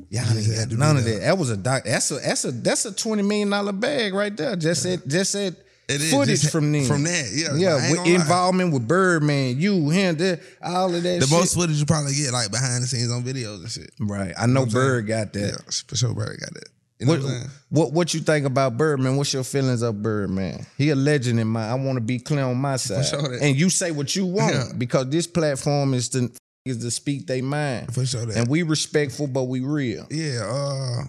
[0.10, 1.22] Y'all ain't had got to be none of that.
[1.22, 1.84] That was a doc.
[1.86, 4.56] That's a that's a that's a twenty million dollar bag right there.
[4.56, 5.56] Just it, just said
[5.88, 6.86] It is, footage just from them.
[6.86, 7.56] from that, yeah.
[7.56, 7.92] Yeah.
[7.92, 8.14] With lie.
[8.14, 11.20] involvement with Birdman, you, him, that, all of that.
[11.20, 11.32] the shit.
[11.32, 13.92] most footage you probably get like behind the scenes on videos and shit.
[14.00, 14.34] right.
[14.38, 14.86] I know I'm saying?
[14.86, 15.40] Bird got that.
[15.40, 16.70] Yeah, for sure Bird got that.
[17.00, 19.16] You know What, what, what what you think about Birdman?
[19.16, 20.66] What's your feelings of Birdman?
[20.78, 21.70] He a legend in my.
[21.70, 24.54] I want to be clear on my side, sure and you say what you want
[24.54, 24.64] Yeah.
[24.78, 26.30] because this platform is to
[26.66, 28.36] is to speak their mind, For sure that.
[28.36, 30.06] and we respectful, but we real.
[30.12, 31.04] Yeah, uh,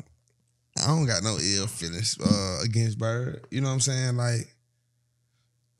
[0.80, 3.44] I don't got no ill feelings uh, against Bird.
[3.50, 4.16] You know what I'm saying?
[4.16, 4.54] Like,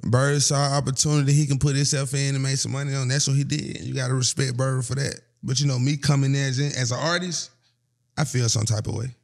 [0.03, 3.07] Bird saw opportunity he can put himself in and make some money on.
[3.09, 3.81] That's what he did.
[3.83, 5.21] You got to respect Bird for that.
[5.43, 7.51] But you know, me coming as, in, as an artist,
[8.19, 9.15] I feel some type of way.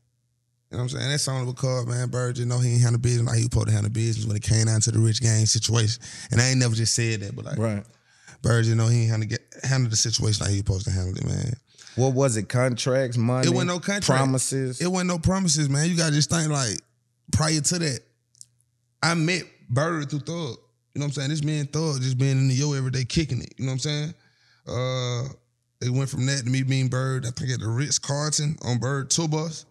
[0.71, 1.11] You know what I'm saying?
[1.11, 3.69] That's only because, man, Bird just know he ain't handle business like he was supposed
[3.69, 6.03] to handle business when it came down to the rich gang situation.
[6.33, 7.85] And I ain't never just said that, but like, Right.
[8.43, 10.91] Bird just know he ain't handle, get, handle the situation like he was supposed to
[10.91, 11.53] handle it, man.
[11.95, 12.49] What was it?
[12.49, 14.07] Contracts, money, It wasn't no contracts.
[14.09, 14.81] promises.
[14.81, 15.89] It wasn't no promises, man.
[15.89, 16.79] You gotta just think like
[17.33, 18.01] prior to that,
[19.03, 20.59] I met Bird through Thug.
[20.95, 21.31] You know what I'm saying?
[21.31, 23.55] This man Thug just being in the yo every day kicking it.
[23.57, 24.15] You know what I'm saying?
[24.69, 25.29] Uh
[25.81, 28.79] it went from that to me being Bird, I think at the Ritz Carlton on
[28.79, 29.65] Bird tour bus.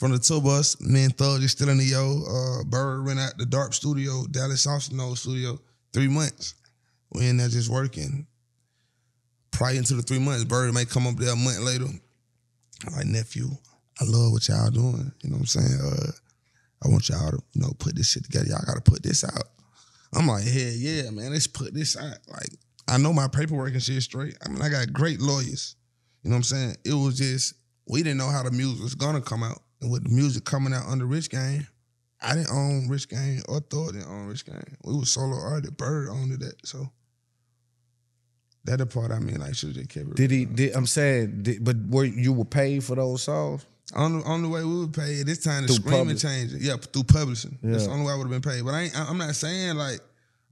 [0.00, 2.22] From the tour bus, me and Thug just still in the yo.
[2.24, 5.60] Uh Bird went out the Darp studio, Dallas Austin studio,
[5.92, 6.54] three months.
[7.12, 8.26] We in there just working.
[9.50, 11.84] Prior to the three months, Bird may come up there a month later.
[12.86, 13.50] I'm like, nephew,
[14.00, 15.12] I love what y'all doing.
[15.22, 15.80] You know what I'm saying?
[15.84, 16.12] Uh,
[16.82, 18.46] I want y'all to, you know, put this shit together.
[18.46, 19.48] Y'all gotta put this out.
[20.14, 22.16] I'm like, hell yeah, man, let's put this out.
[22.26, 22.48] Like,
[22.88, 24.38] I know my paperwork and shit straight.
[24.42, 25.76] I mean, I got great lawyers.
[26.22, 26.76] You know what I'm saying?
[26.86, 27.52] It was just,
[27.86, 29.60] we didn't know how the music was gonna come out.
[29.80, 31.66] And with the music coming out under Rich Gang,
[32.20, 34.76] I didn't own Rich Gang or Thor didn't own Rich Gang.
[34.84, 35.76] We was solo artist.
[35.76, 36.66] Bird owned that.
[36.66, 36.90] So
[38.64, 40.44] that the part I mean, like, should have just kept it Did he?
[40.44, 43.64] Did, I'm saying, did, but were you were paid for those songs?
[43.96, 46.76] On the, on the way we would pay this time the Through screaming publish- Yeah,
[46.76, 47.58] through publishing.
[47.62, 48.64] That's the only way I would have been paid.
[48.64, 50.00] But I ain't, I- I'm not saying like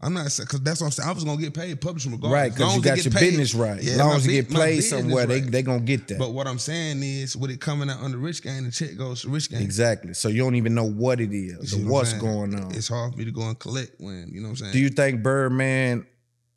[0.00, 1.08] I'm not saying because that's what I'm saying.
[1.08, 2.32] I was gonna get paid publishing regardless.
[2.40, 3.82] Right, because you got get your paid- business right.
[3.82, 5.50] Yeah, as long as you get played somewhere, they right.
[5.50, 6.18] they gonna get that.
[6.20, 9.22] But what I'm saying is, with it coming out under Rich Gang, the check goes
[9.22, 9.60] to Rich Gang.
[9.60, 10.14] exactly.
[10.14, 12.72] So you don't even know what it is, You is or what what's going on.
[12.74, 14.72] It's hard for me to go and collect when you know what I'm saying.
[14.72, 16.06] Do you think Birdman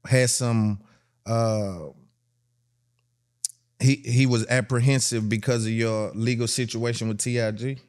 [0.05, 0.79] had some?
[1.25, 1.87] uh
[3.79, 7.79] He he was apprehensive because of your legal situation with Tig.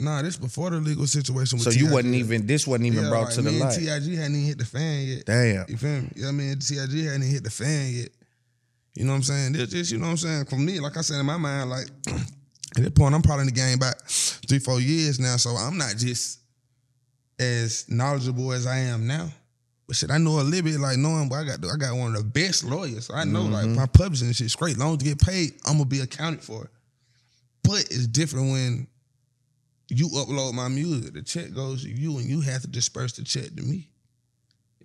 [0.00, 1.58] Nah, this before the legal situation.
[1.58, 3.74] With So you wasn't even this wasn't even Yeah, brought like, to the light.
[3.78, 5.26] Tig hadn't even hit the fan yet.
[5.26, 5.66] Damn.
[5.68, 6.08] You feel me?
[6.14, 6.58] You know what I mean?
[6.58, 8.08] TIG hadn't even hit the fan yet.
[8.94, 9.52] You know what I'm saying?
[9.52, 10.44] This just, you know what I'm saying?
[10.46, 11.86] For me, like I said in my mind, like
[12.76, 15.36] at that point, I'm probably in the game about three, four years now.
[15.36, 16.40] So I'm not just
[17.38, 19.28] as knowledgeable as I am now.
[19.86, 22.14] But shit, I know a little bit, like knowing but I got I got one
[22.14, 23.06] of the best lawyers.
[23.06, 23.74] So I know like Mm-hmm.
[23.76, 24.78] my publishing shit's great.
[24.78, 26.70] long as you get paid, I'm gonna be accounted for.
[27.64, 28.86] But it's different when
[29.90, 31.14] you upload my music.
[31.14, 33.88] The check goes to you and you have to disperse the check to me.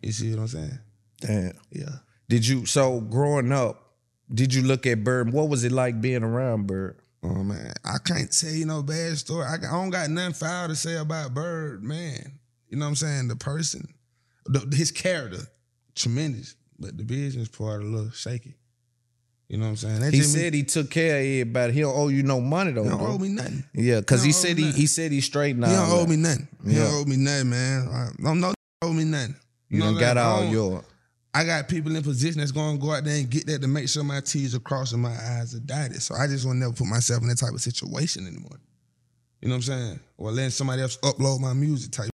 [0.01, 0.79] You see what I'm saying?
[1.21, 1.53] Damn.
[1.71, 1.95] Yeah.
[2.27, 3.93] Did you so growing up?
[4.33, 5.31] Did you look at Bird?
[5.31, 6.99] What was it like being around Bird?
[7.23, 9.45] Oh man, I can't tell you no bad story.
[9.45, 12.39] I, I don't got nothing foul to say about Bird, man.
[12.69, 13.27] You know what I'm saying?
[13.29, 13.87] The person,
[14.45, 15.47] the, his character,
[15.95, 18.55] tremendous, but the business part a little shaky.
[19.47, 19.99] You know what I'm saying?
[20.01, 21.73] That He just said he took care of everybody.
[21.73, 22.84] He don't owe you no money though.
[22.84, 23.12] he don't bro.
[23.13, 23.63] owe me nothing.
[23.73, 25.67] Yeah, because He he said he he said he's straight now.
[25.69, 26.47] He don't owe me nothing.
[26.67, 27.88] He don't owe me nothing, man.
[27.88, 29.36] I, don't no owe me nothing.
[29.69, 30.17] You know done got?
[30.17, 30.84] I all don't- your.
[31.34, 33.89] I got people in position that's gonna go out there and get that to make
[33.89, 36.01] sure my T's are crossed and my I's are dotted.
[36.01, 38.58] So I just want to never put myself in that type of situation anymore.
[39.41, 39.99] You know what I'm saying?
[40.17, 42.10] Or letting somebody else upload my music type.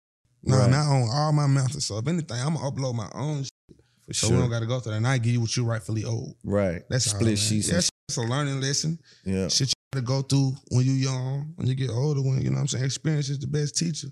[0.44, 0.70] No, Right.
[0.70, 1.84] not on all my masters.
[1.86, 3.50] So if anything, I'm gonna upload my own shit.
[4.08, 4.36] For So sure.
[4.36, 4.96] we don't gotta go through that.
[4.98, 6.34] And I give you what you rightfully owe.
[6.44, 6.82] Right.
[6.90, 7.36] That's split man.
[7.36, 7.68] sheets.
[7.68, 8.98] And it's a learning lesson.
[9.24, 9.48] Yeah.
[9.48, 12.54] Shit you gotta go through when you young, when you get older, when you know
[12.56, 14.08] what I'm saying, experience is the best teacher.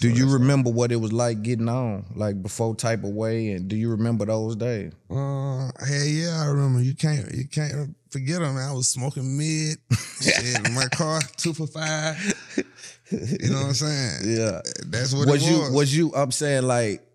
[0.00, 3.52] Do you that's- remember what it was like getting on, like before type of way,
[3.52, 4.90] and do you remember those days?
[5.08, 6.82] Uh, hell yeah, I remember.
[6.82, 8.56] You can't, you can't forget them.
[8.56, 9.76] I was smoking mid,
[10.20, 12.16] shit, in my car, two for five.
[13.10, 14.36] You know what I'm saying?
[14.36, 14.60] Yeah.
[14.86, 15.70] That's what was it you was.
[15.70, 17.06] was you I'm saying like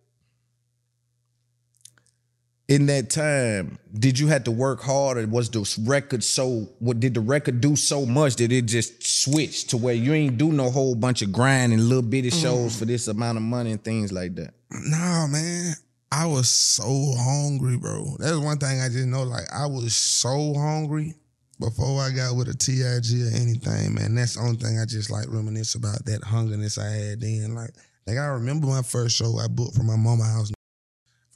[2.70, 7.00] in that time, did you have to work hard or was the record so what
[7.00, 10.52] did the record do so much that it just switched to where you ain't do
[10.52, 12.42] no whole bunch of grind and little bitty Mm.
[12.42, 14.54] shows for this amount of money and things like that?
[14.72, 15.74] Nah, man.
[16.12, 18.16] I was so hungry, bro.
[18.20, 19.24] That's one thing I just know.
[19.24, 21.16] Like, I was so hungry.
[21.60, 22.80] before I got with a TIG
[23.22, 26.90] or anything, man, that's the only thing I just like reminisce about that hungerness I
[26.90, 27.54] had then.
[27.54, 27.72] Like,
[28.08, 30.52] like I remember my first show I booked from my mama house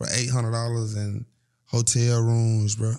[0.04, 1.26] for eight hundred dollars in
[1.66, 2.94] hotel rooms, bro.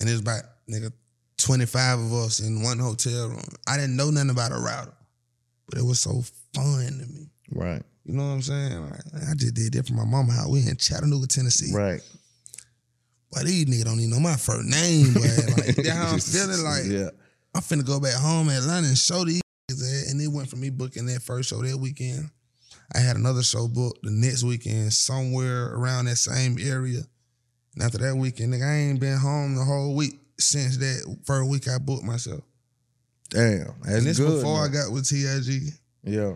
[0.00, 0.92] And it was about nigga
[1.38, 3.44] twenty five of us in one hotel room.
[3.66, 4.94] I didn't know nothing about a router,
[5.68, 6.22] but it was so
[6.54, 7.28] fun to me.
[7.50, 7.82] Right.
[8.04, 8.82] You know what I'm saying?
[8.82, 10.48] Like, I just did that for my mama house.
[10.48, 11.74] We in Chattanooga, Tennessee.
[11.74, 12.00] Right.
[13.32, 15.20] But these niggas don't even know my first name, boy.
[15.20, 16.62] Like that's how I'm feeling.
[16.62, 17.10] Like yeah.
[17.54, 20.10] I'm finna go back home in Atlanta and show these niggas that.
[20.10, 22.30] And it went from me booking that first show that weekend.
[22.94, 27.00] I had another show booked the next weekend somewhere around that same area.
[27.74, 31.48] And after that weekend, nigga, I ain't been home the whole week since that first
[31.48, 32.42] week I booked myself.
[33.30, 33.74] Damn.
[33.82, 34.36] That's and this good.
[34.36, 35.72] before I got with TIG.
[36.04, 36.34] Yeah.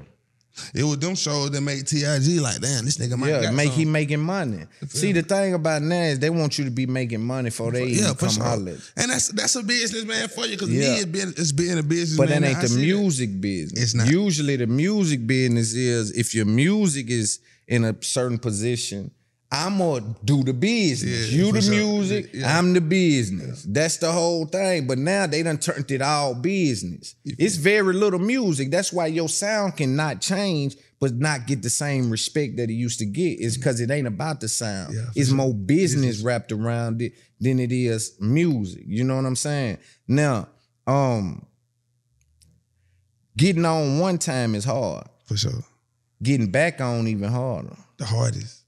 [0.75, 3.71] It was them shows that make TIG like, damn, this nigga might Yeah, make something.
[3.73, 4.65] he making money.
[4.89, 7.87] See, the thing about now is they want you to be making money for they
[7.87, 8.45] Yeah, even for come sure.
[8.45, 8.77] holler.
[8.97, 10.81] And that's that's a business man for you because Yeah.
[10.81, 12.19] me it's being it's being a business.
[12.19, 12.97] But that man, ain't the see that.
[12.99, 13.83] music business.
[13.83, 14.09] It's not.
[14.11, 19.13] Usually the music business is if your music is in a certain position,
[19.53, 21.33] I'm gonna do the business.
[21.33, 22.57] Yeah, you the music, Yeah.
[22.57, 23.65] I'm the business.
[23.69, 24.87] That's the whole thing.
[24.87, 27.17] But now they done turned it all business.
[27.25, 28.71] It's very little music.
[28.71, 33.01] That's why your sound cannot change, but not get the same respect that it used
[33.01, 33.41] to get.
[33.41, 34.95] Is because it ain't about the sound.
[34.95, 35.37] Yeah, it's sure.
[35.37, 38.85] more business wrapped around it than it is music.
[38.87, 39.79] You know what I'm saying?
[40.07, 40.49] Now,
[40.87, 41.45] um,
[43.37, 45.07] getting on one time is hard.
[45.27, 45.65] for sure.
[46.23, 47.77] Getting back on even harder.
[47.97, 48.60] The hardest.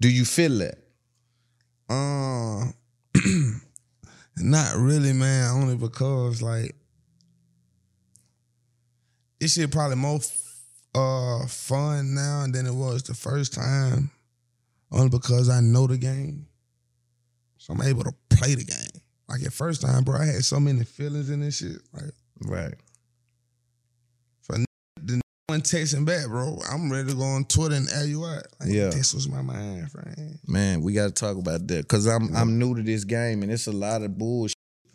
[0.00, 0.78] Do you feel that?
[1.90, 2.74] Um,
[4.36, 5.50] not really, man.
[5.52, 6.74] Only because like
[9.40, 10.42] this shit probably more f-
[10.94, 14.10] uh fun now than it was the first time.
[14.92, 16.46] Only because I know the game,
[17.56, 19.02] so I'm able to play the game.
[19.28, 21.80] Like at first time, bro, I had so many feelings in this shit.
[21.92, 22.12] Like
[22.44, 22.74] Right.
[25.48, 28.42] One texting back, bro, I'm ready to go on Twitter and air you out.
[28.60, 28.88] Like, Yeah.
[28.90, 30.38] this was my mind, friend.
[30.46, 31.88] Man, we gotta talk about that.
[31.88, 34.54] Cause I'm I'm new to this game and it's a lot of bullshit.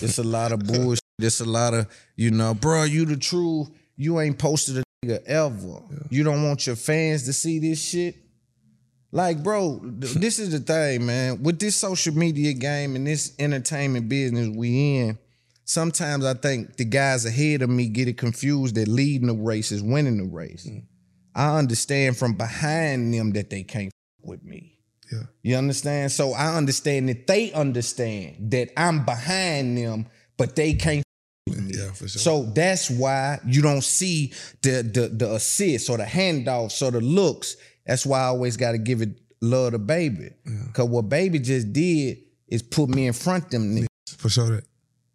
[0.00, 1.02] it's a lot of bullshit.
[1.18, 3.68] It's a lot of, you know, bro, you the truth.
[3.96, 5.82] You ain't posted a nigga ever.
[6.08, 8.14] You don't want your fans to see this shit.
[9.10, 11.42] Like, bro, th- this is the thing, man.
[11.42, 15.18] With this social media game and this entertainment business we in,
[15.72, 19.72] sometimes I think the guys ahead of me get it confused that leading the race
[19.72, 20.68] is winning the race.
[20.68, 20.84] Mm.
[21.34, 24.78] I understand from behind them that they can't f- with me.
[25.10, 25.22] Yeah.
[25.42, 26.12] You understand?
[26.12, 30.06] So I understand that they understand that I'm behind them,
[30.36, 31.02] but they can't.
[31.46, 32.20] Yeah, for sure.
[32.20, 34.32] So that's why you don't see
[34.62, 37.56] the the the assists or the handoffs or the looks.
[37.86, 40.30] That's why I always got to give it love to baby.
[40.72, 44.16] Cause what baby just did is put me in front of them niggas.
[44.16, 44.64] for sure that.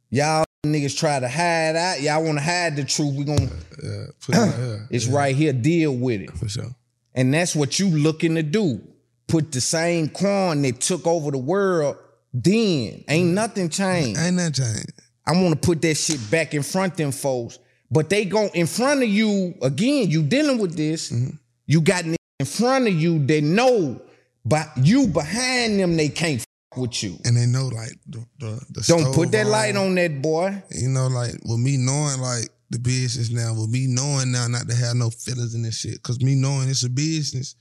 [0.09, 2.01] Y'all niggas try to hide out.
[2.01, 3.15] Y'all want to hide the truth.
[3.15, 3.49] We gonna.
[3.83, 4.87] Yeah, put it right here.
[4.91, 5.53] It's right here.
[5.53, 6.31] Deal with it.
[6.31, 6.75] for sure.
[7.13, 8.81] And that's what you looking to do.
[9.27, 11.97] Put the same Quan that took over the world
[12.33, 13.03] then.
[13.07, 14.19] Ain't nothing changed.
[14.19, 14.91] Ain't nothing changed?
[15.25, 17.59] I want to put that shit back in front of them folks.
[17.91, 21.11] But they go in front of you, again, you dealing with this.
[21.11, 21.35] Mm-hmm.
[21.65, 24.01] You got in front of you They know,
[24.45, 26.43] but you behind them, they can't
[26.77, 27.17] with you.
[27.25, 30.63] And they know like the the, the Don't put that light on that boy.
[30.71, 34.67] You know, like with me knowing like the business now, with me knowing now not
[34.69, 37.55] to have no feelings in this shit, cause me knowing it's a business,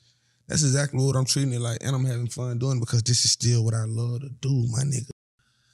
[0.48, 3.24] that's exactly what I'm treating it like, and I'm having fun doing it because this
[3.24, 5.10] is still what I love to do, my nigga.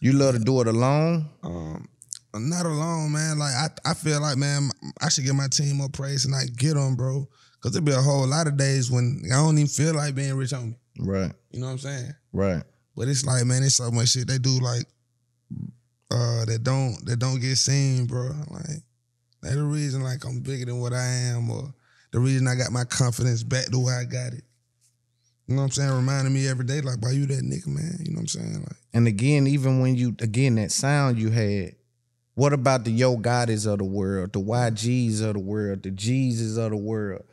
[0.00, 1.28] You love to do it alone.
[1.42, 1.88] Um,
[2.34, 3.38] I'm not alone, man.
[3.38, 6.44] Like I, I feel like, man, I should give my team more praise and I
[6.56, 7.28] get them, bro.
[7.60, 10.34] Cause there'll be a whole lot of days when I don't even feel like being
[10.34, 10.74] Rich Homie.
[10.98, 12.14] Right, You know what I'm saying?
[12.32, 12.62] right.
[12.96, 14.84] But it's like, man, it's so much shit they do like
[16.10, 18.30] uh that don't that don't get seen, bro.
[18.50, 18.82] Like
[19.42, 21.72] they the reason like I'm bigger than what I am or
[22.12, 24.44] the reason I got my confidence back the way I got it.
[25.48, 25.90] You know what I'm saying?
[25.90, 27.98] Reminding me every day, like, why you that nigga, man?
[28.00, 28.60] You know what I'm saying?
[28.60, 31.74] Like, And again, even when you again that sound you had,
[32.34, 36.56] what about the Yo Gottis of the world, the YGs of the world, the Jeezys
[36.56, 37.24] of the world,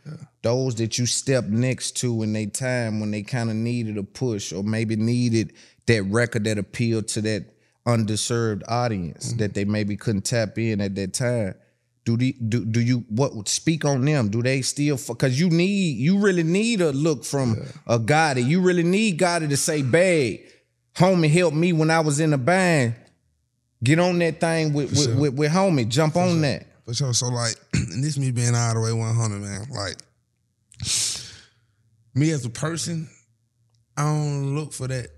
[0.41, 4.03] those that you step next to in their time when they kind of needed a
[4.03, 5.53] push or maybe needed
[5.87, 7.45] that record that appealed to that
[7.85, 9.39] underserved audience mm-hmm.
[9.39, 11.55] that they maybe couldn't tap in at that time.
[12.05, 14.29] Do the, do do you what speak on them?
[14.29, 18.47] Do they still because you need you really need a look from a Gotti.
[18.47, 20.39] You really need Gotti to say, "Babe,
[20.95, 22.95] homie helped me when I was in the band.
[23.83, 25.15] Get on that thing with with, sure.
[25.15, 25.87] with, with homie.
[25.87, 26.65] Jump on that.
[26.85, 27.13] For sure.
[27.13, 29.67] So like, and this me being all the way 100, man.
[29.69, 29.97] Like,
[32.19, 33.09] me as a person,
[33.97, 35.09] I don't look for that.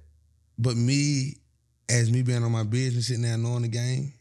[0.58, 1.38] But me
[1.90, 4.14] as me being on my business, sitting there knowing the game,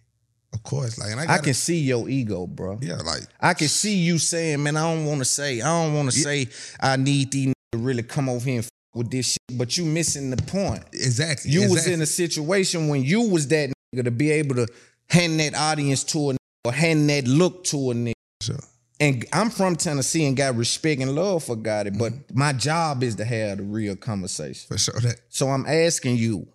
[0.53, 2.79] of course, like, and I, I gotta, can see your ego, bro.
[2.83, 5.95] yeah, like, I can see you saying, man, I don't want to say, I don't
[5.95, 6.49] want to say
[6.81, 9.85] I need these to really come over here and f- with this shit, but you
[9.85, 10.83] missing the point.
[10.93, 11.53] exactly.
[11.53, 14.67] You was in a situation when you was that nigga to be able to
[15.09, 18.13] hand that audience to a nigga or hand that look to a nigga.
[18.43, 18.59] Sure.
[19.01, 21.99] And I'm from Tennessee and got respect and love for Gotti, mm-hmm.
[21.99, 24.69] but my job is to have the real conversation.
[24.69, 25.21] for sure that.
[25.31, 26.47] So I'm asking you,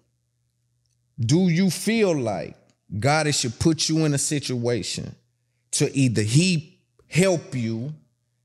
[1.19, 2.55] do you feel like
[2.93, 5.15] Gotti should put you in a situation
[5.71, 7.93] to either he help you,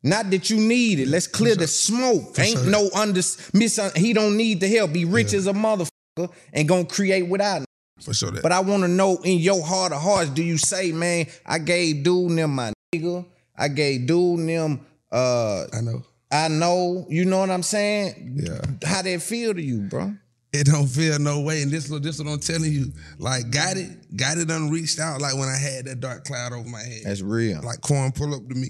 [0.03, 1.09] not that you need it.
[1.09, 2.39] Let's clear the smoke.
[2.39, 2.71] Ain't sure.
[2.71, 3.21] no under
[3.53, 3.93] mis.
[3.97, 4.95] He don't need the help.
[4.95, 7.63] He rich as a motherfucker and gonna create without.
[7.63, 7.67] it.
[8.01, 8.43] For sure that.
[8.43, 11.59] But I want to know in your heart of hearts, do you say, man, I
[11.59, 13.27] gave dude them my nigga,
[13.61, 14.81] I gave dude them,
[15.13, 16.03] uh, I know.
[16.33, 18.39] I know, you know what I'm saying?
[18.43, 18.61] Yeah.
[18.89, 20.15] How that feel to you, bro?
[20.53, 21.63] It don't feel no way.
[21.63, 22.93] And this what this what I'm telling you.
[23.19, 26.69] Like, Gotti, got it done reached out like when I had that dark cloud over
[26.69, 27.03] my head.
[27.05, 27.61] That's real.
[27.63, 28.69] like Quan pull up to me,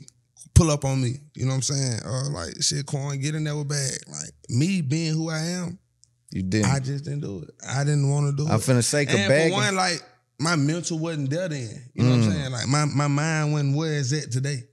[0.54, 1.14] pull up on me.
[1.34, 2.00] You know what I'm saying?
[2.04, 3.92] Uh, like shit, Quan, get in there with bag.
[4.10, 5.78] Like me being who I am,
[6.32, 6.70] you didn't.
[6.70, 7.50] I just didn't do it.
[7.66, 8.52] I didn't want to do it.
[8.52, 9.50] I'm finna say and bagging.
[9.52, 10.02] for one, like
[10.38, 11.90] my mental wasn't there then.
[11.94, 12.24] You know what Mm.
[12.26, 12.52] I'm saying?
[12.52, 14.64] Like my my mind wasn't where it's at today.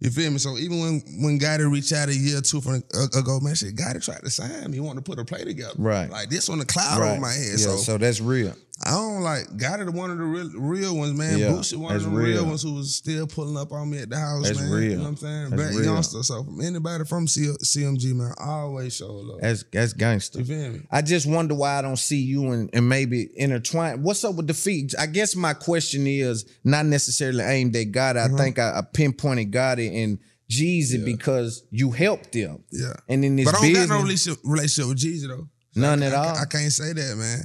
[0.00, 0.38] You feel me?
[0.38, 2.82] So even when when Gotti reached out a year or two from
[3.14, 4.78] ago, man, shit, Gotti tried to sign me.
[4.78, 5.74] He wanted to put a play together.
[5.76, 6.08] Right.
[6.10, 7.12] Like this on the cloud Right.
[7.12, 7.50] over my head.
[7.52, 8.54] Yeah, so, so that's real.
[8.86, 11.38] I don't like Gotti the one of the real, real ones, man.
[11.38, 12.38] Yeah, Boosie one of the real.
[12.38, 12.46] real.
[12.46, 14.70] ones who was still pulling up on me at the house, That's man.
[14.70, 14.82] real.
[14.82, 15.50] You know what I'm saying?
[15.50, 15.84] That's real.
[15.84, 16.22] youngster.
[16.22, 19.40] So from anybody from C- CMG, man, I always show love.
[19.42, 20.38] That's that's gangster.
[20.38, 20.80] You feel me?
[20.90, 24.02] I just wonder why I don't see you and, and maybe intertwine.
[24.02, 24.94] What's up with the feet?
[24.98, 28.14] I guess my question is not necessarily aimed at Gotti.
[28.16, 28.34] Mm-hmm.
[28.34, 30.18] I think I, I pinpointed Gotti and
[30.50, 32.64] Jeezy because you helped them.
[32.72, 32.94] Yeah.
[33.08, 35.48] And in this But I don't business, got no relationship, relationship with Jeezy though.
[35.76, 36.36] None I, at I- all?
[36.36, 37.42] I, can't say that, man.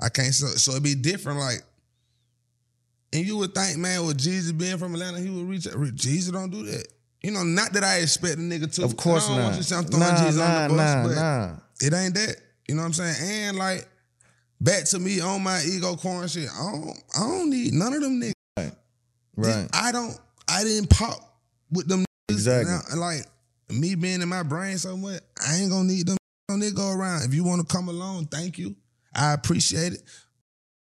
[0.00, 0.34] I can't.
[0.34, 1.62] So, so it'd be different, like.
[3.14, 5.74] And you would think, man, with Jeezy being from Atlanta, he would reach out.
[5.74, 6.86] Jeezy don't do that.
[7.22, 8.84] You know, not that I expect a nigga to.
[8.84, 9.44] of course I don't not.
[9.44, 11.56] Want you to throwing nah, Jeezy nah, on the bus, nah, but nah.
[11.80, 12.36] it ain't that.
[12.68, 13.48] You know what I'm saying?
[13.48, 13.86] And like,
[14.60, 16.48] back to me on my ego Quan shit.
[16.48, 18.32] I don't, I don't need none of them niggas.
[18.56, 18.72] Right.
[19.36, 19.68] right.
[19.72, 20.18] I don't.
[20.48, 21.36] I didn't pop
[21.70, 22.00] with them.
[22.00, 22.34] Niggas.
[22.34, 22.72] Exactly.
[22.72, 23.26] And I- like
[23.68, 26.16] me being in my brain so much, I ain't gonna need them.
[26.50, 27.22] On they go around.
[27.22, 28.74] If you want to come along, thank you.
[29.14, 30.02] I appreciate it.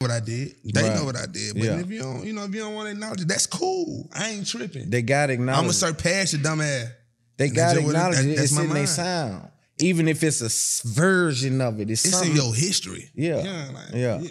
[0.00, 0.94] What I did, they Right.
[0.94, 1.54] know what I did.
[1.54, 1.78] But Yeah.
[1.80, 4.08] if you don't, you know, if you don't want to acknowledge it, that's cool.
[4.12, 4.90] I ain't tripping.
[4.90, 5.58] They got to acknowledge.
[5.58, 6.88] I'm gonna surpass your dumb ass.
[7.36, 8.36] They got to that's it- acknowledge that- it.
[8.36, 9.48] that's It's my in their sound.
[9.80, 13.10] Even if it's a version of it, it's, It's in your history.
[13.14, 13.42] Yeah.
[13.42, 13.70] Yeah.
[13.74, 14.22] Like, Yeah.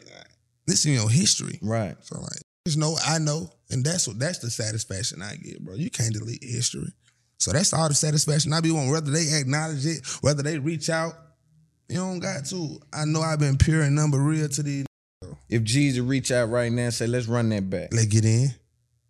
[0.68, 1.60] It's in your history.
[1.62, 1.96] Right.
[2.04, 5.76] So like, just know I know, and that's what that's the satisfaction I get, bro.
[5.76, 6.92] You can't delete history.
[7.40, 8.92] So that's all the satisfaction I be wanting.
[8.92, 11.14] Whether they acknowledge it, whether they reach out,
[11.90, 12.80] you don't got to.
[12.94, 14.86] I know I've been pure and number real to these.
[15.50, 17.90] If Jeezy reach out right now and say, let's run that back.
[17.94, 18.50] Let's get in.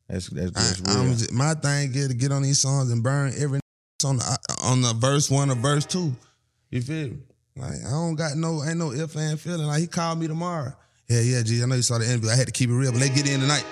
[0.08, 1.14] That's that's, I, that's I'm real.
[1.16, 3.60] just- my thing get to get on these songs and burn every
[4.06, 6.16] on the on the verse one or verse two.
[6.70, 7.18] You feel me?
[7.56, 9.66] Like I don't got no ain't no if and feeling.
[9.68, 10.74] Like he called me tomorrow.
[11.10, 11.64] Yeah, yeah, G.
[11.64, 12.30] I know you saw the interview.
[12.30, 13.66] I had to keep it real, but let's get in tonight.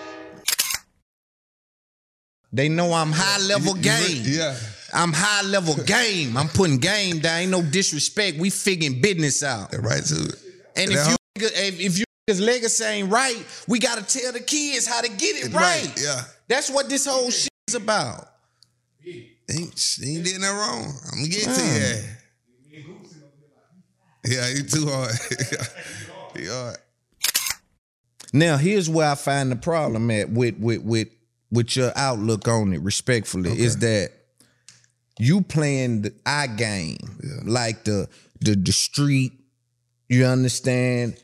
[2.51, 4.21] They know I'm high level game.
[4.23, 4.55] yeah.
[4.95, 6.37] I'm high level game.
[6.37, 7.41] I'm putting game down.
[7.41, 8.37] Ain't no disrespect.
[8.37, 9.73] We figuring business out.
[9.77, 10.35] Right to it.
[10.75, 14.87] And if you if, if you his legacy ain't right, we gotta tell the kids
[14.87, 15.93] how to get it right.
[16.01, 16.21] Yeah.
[16.47, 18.27] That's what this whole shit is about.
[19.05, 20.93] Ain't, ain't did nothing wrong.
[21.11, 22.03] I'm gonna get to you.
[24.27, 25.11] Yeah, you too hard.
[26.35, 26.77] he hard.
[28.33, 31.09] Now here's where I find the problem at with with with
[31.51, 34.11] with your outlook on it, respectfully, is that
[35.19, 36.97] you playing the I game,
[37.43, 38.07] like the
[38.41, 39.33] the the street.
[40.07, 41.17] You understand?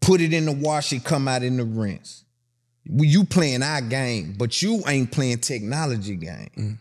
[0.00, 2.24] Put it in the wash, it come out in the rinse.
[2.84, 6.50] You playing our game, but you ain't playing technology game.
[6.56, 6.78] Mm.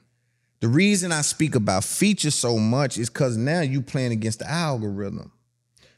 [0.60, 4.50] The reason I speak about features so much is because now you playing against the
[4.50, 5.32] algorithm.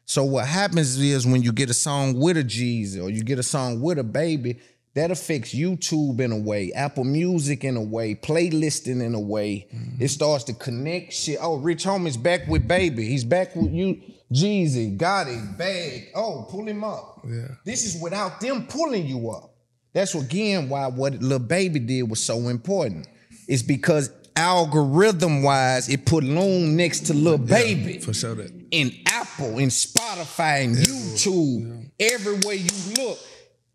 [0.05, 3.39] So what happens is when you get a song with a Jeezy or you get
[3.39, 4.59] a song with a baby,
[4.95, 9.67] that affects YouTube in a way, Apple Music in a way, playlisting in a way.
[9.73, 10.01] Mm-hmm.
[10.03, 11.37] It starts to connect shit.
[11.41, 13.05] Oh, Rich Homie's back with baby.
[13.05, 14.97] He's back with you, Jeezy.
[14.97, 16.07] Gotti, bag.
[16.15, 17.21] Oh, pull him up.
[17.27, 17.47] Yeah.
[17.65, 19.51] This is without them pulling you up.
[19.93, 23.07] That's again why what Lil Baby did was so important.
[23.47, 28.51] It's because algorithm wise, it put Loon next to Lil Baby For sure that.
[28.71, 33.19] in Apple, in Spotify, in YouTube, everywhere you look,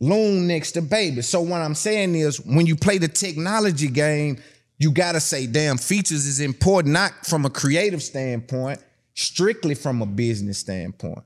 [0.01, 1.22] Loon next to baby.
[1.22, 4.38] So what I'm saying is when you play the technology game,
[4.78, 8.80] you gotta say, damn, features is important, not from a creative standpoint,
[9.14, 11.22] strictly from a business standpoint.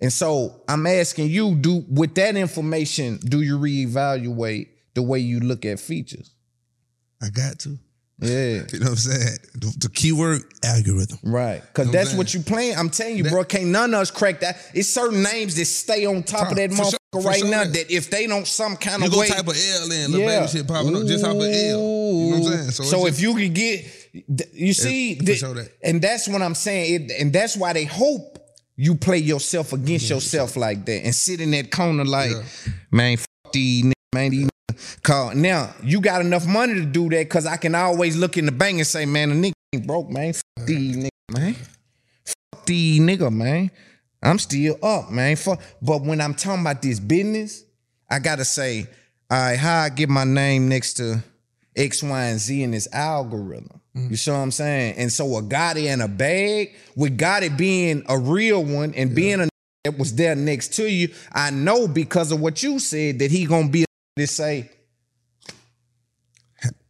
[0.00, 5.40] And so I'm asking you, do with that information, do you reevaluate the way you
[5.40, 6.34] look at features?
[7.22, 7.78] I got to.
[8.22, 8.62] Yeah.
[8.72, 9.38] You know what I'm saying?
[9.54, 11.18] The, the keyword algorithm.
[11.22, 11.62] Right.
[11.74, 12.76] Cause know that's what you playing.
[12.76, 14.58] I'm telling you, That- bro, can't none of us crack that.
[14.74, 17.48] It's certain names that stay on top, of that For sure, motherfucker right sure.
[17.48, 19.28] now that if they don't some kind You of go way.
[19.28, 21.48] type of L in, little baby shit popping up just off of L.
[21.48, 22.70] You know what I'm saying?
[22.70, 25.72] So, it's if just- you could get, you see, the- sure that.
[25.82, 28.38] and that's what I'm saying, it, and that's why they hope
[28.76, 30.14] you play yourself against mm-hmm.
[30.14, 32.32] yourself like that and sit in that corner like,
[32.90, 34.51] man, fuck these man, these niggas.
[35.02, 35.34] Call.
[35.34, 38.52] Now you got enough money to do that because I can always look in the
[38.52, 40.32] bank and say, man, the nigga ain't broke, man.
[40.32, 41.54] Fuck these niggas, man.
[42.24, 43.70] Fuck these nigga, man.
[44.22, 45.36] I'm still up, man.
[45.36, 45.60] Fuck.
[45.80, 47.64] But when I'm talking about this business,
[48.10, 48.86] I gotta say,
[49.30, 51.22] all right, how I get my name next to
[51.76, 53.80] X, Y, and Z in this algorithm.
[53.96, 54.10] Mm.
[54.10, 54.96] You see what I'm saying?
[54.96, 59.40] And so a Gotti and a bag, with Gotti being a real one and being
[59.40, 59.48] a
[59.84, 63.46] that was there next to you, I know because of what you said that he
[63.46, 63.84] gonna be
[64.16, 64.70] to say,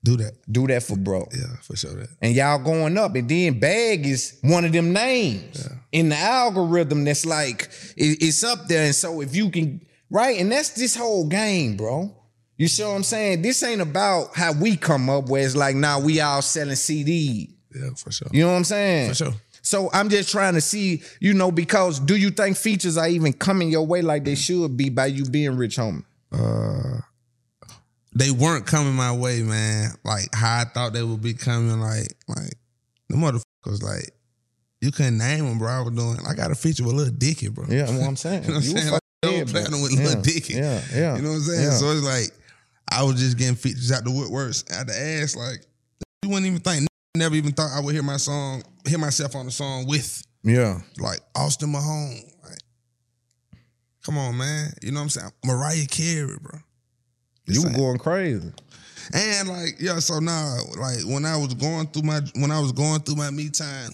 [0.05, 0.33] do that.
[0.51, 1.29] do that for bro.
[1.33, 2.09] Yeah, for sure that.
[2.20, 3.14] And y'all going up.
[3.14, 8.43] And then Bag is one of them names in the algorithm that's like, it- it's
[8.43, 8.85] up there.
[8.85, 10.41] And so if you can, right?
[10.41, 12.12] And that's this whole game, bro.
[12.59, 13.43] You see what I'm saying?
[13.43, 17.55] This ain't about how we come up where it's like, now we all selling CD.
[17.75, 18.29] Yeah, for sure.
[18.33, 19.09] You know what I'm saying?
[19.11, 19.35] For sure.
[19.62, 23.33] So I'm just trying to see, you know, because do you think features are even
[23.33, 26.05] coming your way like they should be by you being rich homie?
[26.33, 27.01] Uh,
[28.15, 29.91] they weren't coming my way, man.
[30.05, 31.81] Like how I thought they would be coming.
[31.81, 32.55] Like, like
[33.09, 34.11] the motherfuckers, like
[34.81, 35.69] you couldn't name them, bro.
[35.71, 36.19] I was doing.
[36.29, 37.67] I got a feature with Lil Dicky, bro.
[37.69, 38.43] Yeah, I'm saying.
[38.45, 38.93] you know what I'm saying?
[38.93, 40.55] Like, platinum with Yeah, Lil Dicky.
[40.55, 41.63] yeah, yeah, You know what I'm saying?
[41.63, 41.71] yeah.
[41.71, 42.31] So it's like
[42.91, 45.37] I was just getting features out the woodworks out the ass.
[45.37, 45.65] Like
[46.23, 46.87] you wouldn't even think.
[47.15, 50.81] Never even thought I would hear my song, hear myself on the song with Yeah.
[50.99, 52.23] like Austin Mahone.
[52.43, 52.59] Like,
[54.05, 54.73] come on, man.
[54.83, 55.31] You know what I'm saying?
[55.45, 56.59] Mariah Carey, bro.
[57.47, 58.53] You were going crazy.
[59.14, 62.72] And like, yeah, so now, like when I was going through my when I was
[62.72, 63.90] going through my me time,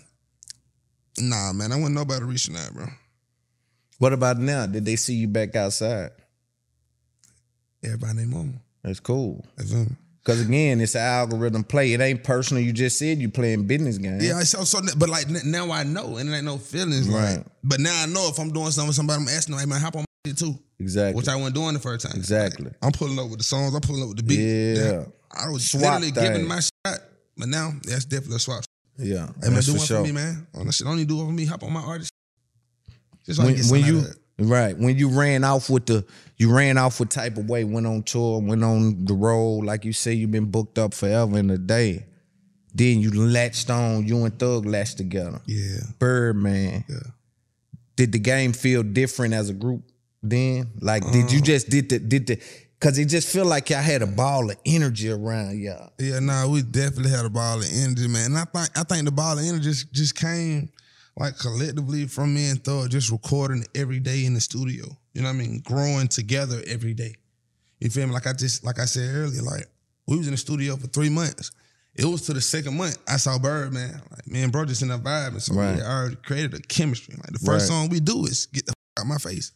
[1.19, 2.87] nah, man, I wasn't nobody reaching out, bro.
[3.99, 4.67] What about now?
[4.67, 6.11] Did they see you back outside?
[7.85, 8.53] Everybody named mama.
[8.83, 9.45] That's cool.
[9.57, 11.93] Because again, it's an algorithm play.
[11.95, 12.63] It ain't personal.
[12.63, 14.19] You just said you playing business game.
[14.21, 17.37] Yeah, so so, but like now I know, and it ain't no feelings, Right.
[17.39, 17.47] like.
[17.65, 19.97] But now I know if I'm doing something with somebody, I'm asking, like, man, hop
[19.97, 21.17] on my shit too, Exactly.
[21.19, 22.17] which I wasn't doing the first time.
[22.17, 22.71] Exactly.
[22.83, 23.75] I'm pulling up with the songs.
[23.75, 24.77] I'm pulling up with the beat.
[24.79, 25.05] Yeah.
[25.33, 26.33] I was Swap literally thing.
[26.33, 26.99] giving my shot,
[27.37, 28.65] but now that's definitely a swap.
[28.97, 29.29] Yeah.
[29.43, 29.99] Hey man, do for one sure.
[29.99, 30.47] for me, man.
[30.55, 31.45] On that shit, don't even do it for me.
[31.47, 32.11] Hop on my artist.
[33.27, 34.17] Just I When, when you out of it.
[34.45, 36.05] right when you ran off with the
[36.37, 39.85] you ran off with type of way went on tour went on the road like
[39.85, 42.07] you say you've been booked up forever in a day
[42.75, 45.79] then you latched on you and Thug latched together Yeah.
[45.99, 46.97] Birdman Yeah.
[47.97, 49.83] did the game feel different as a group
[50.23, 51.45] then like did you mm.
[51.45, 52.41] just did the did the
[52.79, 56.47] because it just feel like y'all had a ball of energy around y'all Yeah, nah,
[56.47, 58.27] we definitely had a ball of energy, man.
[58.27, 60.71] And I think I think the ball of energy just, just came
[61.17, 64.87] like collectively from me and Thug just recording every day in the studio.
[65.15, 65.61] You know what I mean?
[65.65, 67.17] Growing together every day.
[67.81, 68.13] You feel me?
[68.13, 69.67] Like I just like I said earlier, like
[70.07, 71.51] we was in the studio for three months.
[71.95, 74.01] It was to the second month I saw Bird, man.
[74.11, 75.29] Like me and bro just in that vibe.
[75.29, 75.77] And so Right.
[75.77, 77.15] we already created a chemistry.
[77.17, 77.69] Like the first Right.
[77.69, 79.51] song we do is get the f- out my face.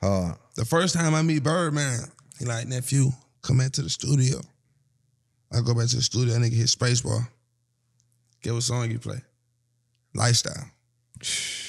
[0.00, 2.00] Hard The first time I meet Birdman,
[2.38, 3.10] he like, nephew,
[3.42, 4.40] come back to the studio.
[5.52, 7.28] I go back to the studio, nigga hit spacebar.
[8.42, 9.18] Get what song you play?
[10.14, 10.70] Lifestyle.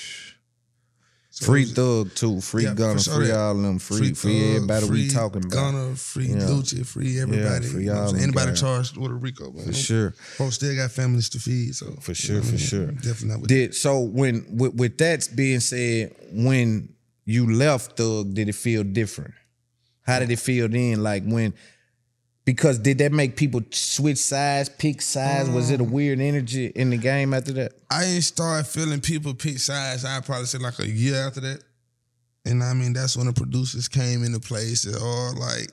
[1.30, 4.90] So free Thug too free Yeah, Gunna sure free all them free free, Thug, everybody
[4.90, 6.84] we talking about Gunna, free Yeah.
[6.84, 7.66] Free everybody.
[7.68, 8.24] Yeah, free you know what I'm all saying?
[8.24, 9.66] Anybody charged with a RICO, man.
[9.66, 12.52] for sure Folks still got families to feed, so For you sure, know what I
[12.54, 12.86] for sure.
[12.88, 16.90] Definitely not with Did so when with, with that being said, when
[17.28, 19.34] you left Thug, did it feel different?
[20.02, 21.04] How did it feel then?
[21.04, 21.54] Like when
[22.46, 25.50] because did that make people switch sides, pick sides?
[25.50, 27.74] Was Um, it a weird energy in the game after that?
[27.92, 30.06] I ain't start feeling people pick sides.
[30.06, 31.62] I probably said like a year after that.
[32.46, 35.68] And I mean, that's when the producers came into place and all like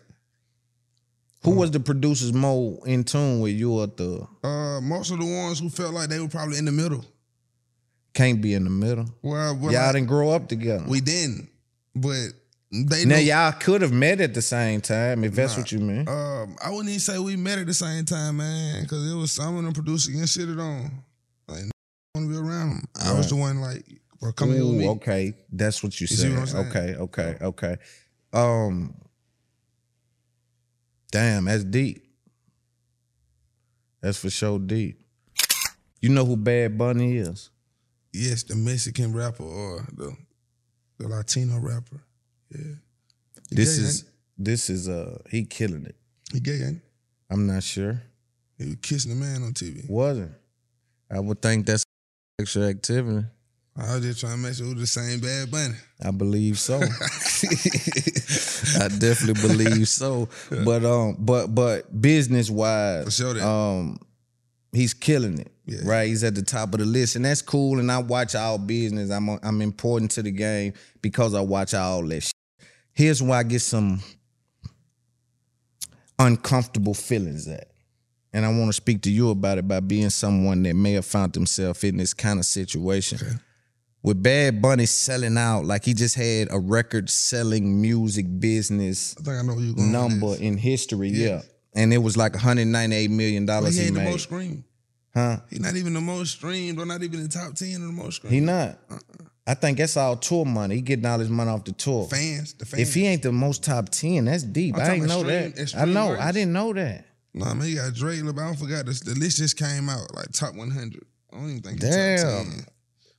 [1.45, 4.27] Who was the producers more in tune with you or Thug?
[4.43, 7.05] uh most of the ones who felt like they were probably in the middle.
[8.15, 9.07] Can't be in the middle.
[9.23, 10.85] Well, well y'all like, didn't grow up together.
[10.87, 11.49] we didn't.
[11.97, 12.29] But
[12.71, 15.79] they now know, y'all could have met at the same time if that's what you
[15.79, 16.09] mean.
[16.09, 19.31] um, I wouldn't even say we met at the same time, man, because it was
[19.31, 20.91] some of them producers getting shitted on.
[21.47, 21.65] Like,
[22.15, 22.89] want to be around them.
[23.05, 23.85] I was the one like,
[24.21, 24.89] bro, come here with me.
[24.89, 26.37] Okay, that's what you, You said.
[26.37, 27.77] what Okay, okay, okay.
[28.33, 28.95] Um,
[31.13, 32.05] damn, that's deep.
[34.01, 35.01] That's for sure deep.
[36.01, 37.51] You know who Bad Bunny is?
[38.15, 40.17] Yes, the Mexican rapper or the
[40.99, 42.01] the Latino rapper.
[42.51, 42.77] Yeah.
[43.51, 45.97] He This gay, is ain't this is uh he killing it.
[46.33, 46.41] he?
[46.41, 46.81] gay, ain't
[47.31, 48.01] I'm not sure.
[48.57, 48.65] he?
[48.65, 49.89] He was kissing a man on TV.
[49.91, 50.33] Wasn't.
[51.11, 51.85] I would think that's
[52.41, 53.27] sexual activity.
[53.77, 55.75] I was just trying to make sure it was the same Bad Bunny.
[56.01, 56.77] I believe so.
[58.81, 60.29] I definitely believe so.
[60.65, 63.99] But um, but but business wise, sure um,
[64.75, 65.51] he's killing it.
[65.67, 65.79] Yeah.
[65.85, 67.79] Right, he's at the top of the list, and that's cool.
[67.79, 69.11] And I watch all business.
[69.11, 72.23] I'm I'm important to the game because I watch all that.
[72.23, 72.33] Shit.
[72.93, 74.03] Here's where I get some
[76.19, 77.69] uncomfortable feelings at,
[78.33, 81.07] and I want to speak to you about it by being someone that may have
[81.07, 83.41] found himself in this kind of situation
[84.03, 89.23] with Bad Bunny selling out, like he just had a record selling music business I
[89.23, 89.91] think I know you going.
[89.91, 91.27] number in history, Yeah.
[91.27, 91.43] yeah.
[91.75, 94.65] And it was like 198 million dollars he he, ain't the most streamed.
[95.15, 95.39] huh?
[95.51, 98.17] He not even the most streamed, or not even the top ten of the most
[98.17, 98.35] streamed.
[98.35, 98.79] He not.
[98.91, 98.99] Uh-uh.
[99.47, 100.77] I think that's all tour money.
[100.77, 102.07] He getting all his money off the tour.
[102.09, 102.89] fans, the fans.
[102.89, 104.75] If he ain't the most top 10, that's deep.
[104.77, 105.77] I'm I ain't know extreme- that.
[105.77, 106.17] I know.
[106.19, 107.05] I didn't know that.
[107.35, 108.21] Nah, man, you got Drake.
[108.23, 109.01] I don't forgot this.
[109.01, 111.05] The list just came out like top 100.
[111.33, 112.45] I don't even think he's top Damn.
[112.53, 112.67] 10.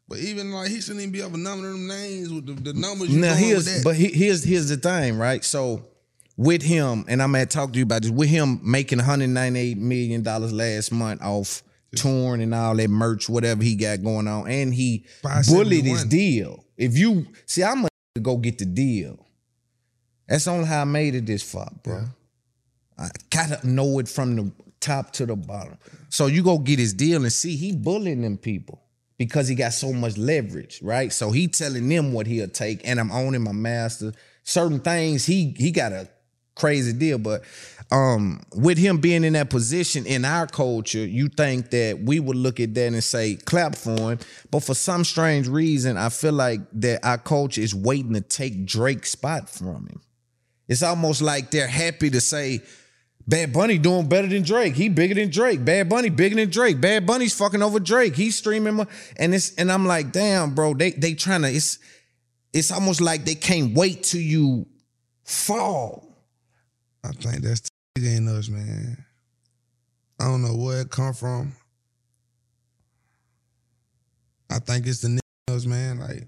[0.08, 2.54] But even like he shouldn't even be up a number of them names with the,
[2.54, 3.10] the numbers.
[3.10, 5.44] You Now here's but he, here's here's the thing, right?
[5.44, 5.86] So
[6.38, 10.22] with him, and I'm gonna talk to you about this, with him making 198 million
[10.24, 11.64] dollars last month off
[11.96, 15.06] touring and all that merch, whatever he got going on, and he
[15.48, 16.66] bullied his deal.
[16.78, 17.90] If you see, I'm gonna
[18.22, 19.26] go get the deal.
[20.28, 22.06] That's only how I made it this far, bro.
[22.98, 25.78] I gotta know it from the top to the bottom.
[26.10, 28.82] So you go get his deal and see he bullying them people
[29.18, 31.12] because he got so much leverage, right?
[31.14, 34.14] So he telling them what he'll take, and I'm owning my master.
[34.44, 36.10] Certain things he he got a
[36.56, 37.44] crazy deal, but
[37.92, 42.38] um with him being in that position in our culture, you think that we would
[42.38, 44.20] look at that and say clap for him,
[44.52, 48.66] but for some strange reason, I feel like that our culture is waiting to take
[48.66, 50.02] Drake's spot from him.
[50.68, 52.62] It's almost like they're happy to say
[53.28, 54.76] Bad Bunny doing better than Drake.
[54.76, 55.66] He bigger than Drake.
[55.66, 56.80] Bad Bunny bigger than Drake.
[56.80, 58.16] Bad Bunny's fucking over Drake.
[58.16, 58.88] He's streaming, mo-
[59.18, 60.74] and it's and I'm like, damn, bro.
[60.76, 61.50] They they trying to.
[61.50, 61.80] It's
[62.54, 64.68] it's almost like they can't wait till you
[65.24, 66.15] fall.
[67.06, 67.62] I think that's
[67.96, 69.06] the ain't us, man.
[70.20, 71.54] I don't know where it come from.
[74.50, 76.00] I think it's the niggas, man.
[76.00, 76.24] Like,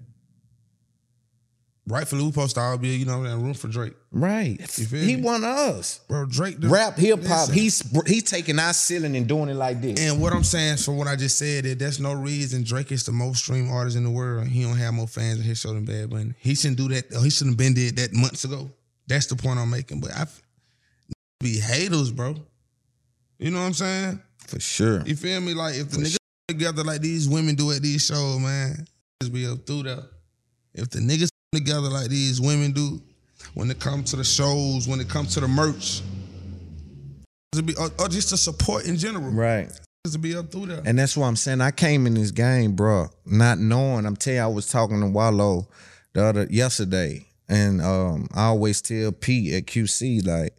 [1.86, 3.94] rightfully, we supposed to all be, you know, in room for Drake.
[4.12, 4.60] Right.
[4.70, 5.22] He me?
[5.26, 6.00] of us.
[6.08, 6.60] Bro, Drake.
[6.60, 7.50] the- Rap, hip hop.
[7.50, 10.00] He's he's taking our ceiling and doing it like this.
[10.00, 13.04] And what I'm saying for what I just said, that that's no reason Drake is
[13.04, 14.46] the most streamed artist in the world.
[14.48, 16.34] He don't have more fans in his show than Bad Bunny.
[16.38, 17.12] He shouldn't do that.
[17.22, 18.70] He shouldn't have been did that months ago.
[19.06, 20.00] That's the point I'm making.
[20.00, 20.26] But I
[21.40, 22.34] be haters, bro.
[23.38, 24.22] You know what I'm saying?
[24.46, 25.02] For sure.
[25.06, 25.54] You feel me?
[25.54, 26.16] Like if the niggas
[26.48, 28.86] together like these women do at these shows, man,
[29.22, 30.02] just be up through there.
[30.74, 33.00] If the niggas come together like these women do,
[33.54, 36.02] when it comes to the shows, when it comes to the merch,
[37.52, 39.68] to be or, or just the support in general, Right.
[40.04, 40.82] just to be up through there.
[40.84, 41.60] And that's what I'm saying.
[41.60, 44.06] I came in this game, bro, not knowing.
[44.06, 45.68] I'm telling you, I was talking to Wallo
[46.14, 50.54] the other yesterday, and um, I always tell P at QC like,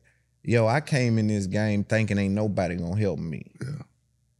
[0.49, 3.83] "Yo, I came in this game thinking ain't nobody gonna help me." Yeah.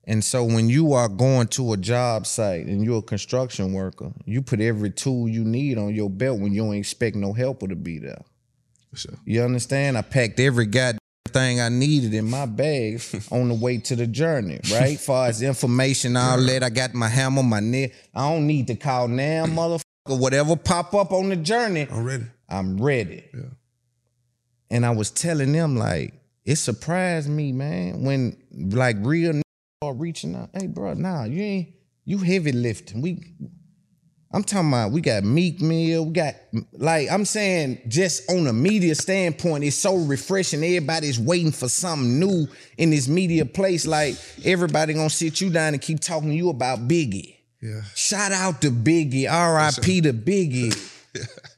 [0.09, 4.11] And so when you are going to a job site and you're a construction worker,
[4.25, 7.67] you put every tool you need on your belt when you don't expect no helper
[7.67, 8.23] to be there.
[8.95, 9.13] Sure.
[9.23, 9.99] You understand?
[9.99, 10.97] I packed every goddamn
[11.27, 14.99] thing I needed in my bag on the way to the journey, right?
[14.99, 16.63] Far as information, all that.
[16.63, 17.93] I got my hammer, my net.
[18.15, 19.83] I don't need to call now, motherfucker.
[20.07, 22.25] Whatever pop up on the journey, I'm ready.
[22.49, 23.25] I'm ready.
[23.31, 23.41] Yeah.
[24.71, 26.13] And I was telling them, like,
[26.45, 29.41] it surprised me, man, when like real niggas
[29.81, 30.49] are reaching out.
[30.53, 31.69] Hey, bro, nah, you ain't
[32.05, 33.01] you heavy lifting.
[33.01, 33.23] We
[34.31, 36.35] I'm talking about we got Meek Mill, we got
[36.73, 40.63] like I'm saying just on a media standpoint, it's so refreshing.
[40.63, 42.47] Everybody's waiting for something new
[42.77, 43.87] in this media place.
[43.87, 47.35] Like everybody gonna sit you down and keep talking to you about Biggie.
[47.61, 47.81] Yeah.
[47.95, 50.01] Shout out to Biggie, R.I.P.
[50.01, 50.95] to Biggie.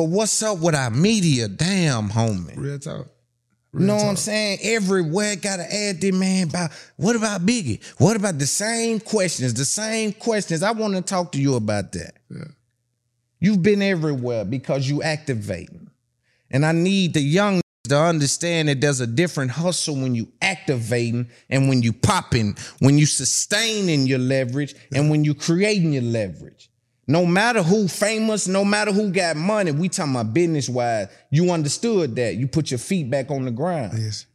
[0.00, 1.46] But what's up with our media?
[1.46, 2.56] Damn, homie.
[2.56, 3.08] Real talk.
[3.74, 4.60] You know what I'm saying?
[4.62, 7.84] Everywhere gotta add this man about what about Biggie?
[7.98, 9.52] What about the same questions?
[9.52, 10.62] The same questions.
[10.62, 12.14] I want to talk to you about that.
[12.30, 12.44] Yeah.
[13.40, 15.90] You've been everywhere because you activating.
[16.50, 21.28] And I need the young to understand that there's a different hustle when you activating
[21.50, 26.69] and when you popping, when you sustaining your leverage and when you creating your leverage.
[27.10, 31.08] No matter who famous, no matter who got money, we talking about business wise.
[31.28, 32.36] You understood that.
[32.36, 33.98] You put your feet back on the ground.
[33.98, 34.26] Yes.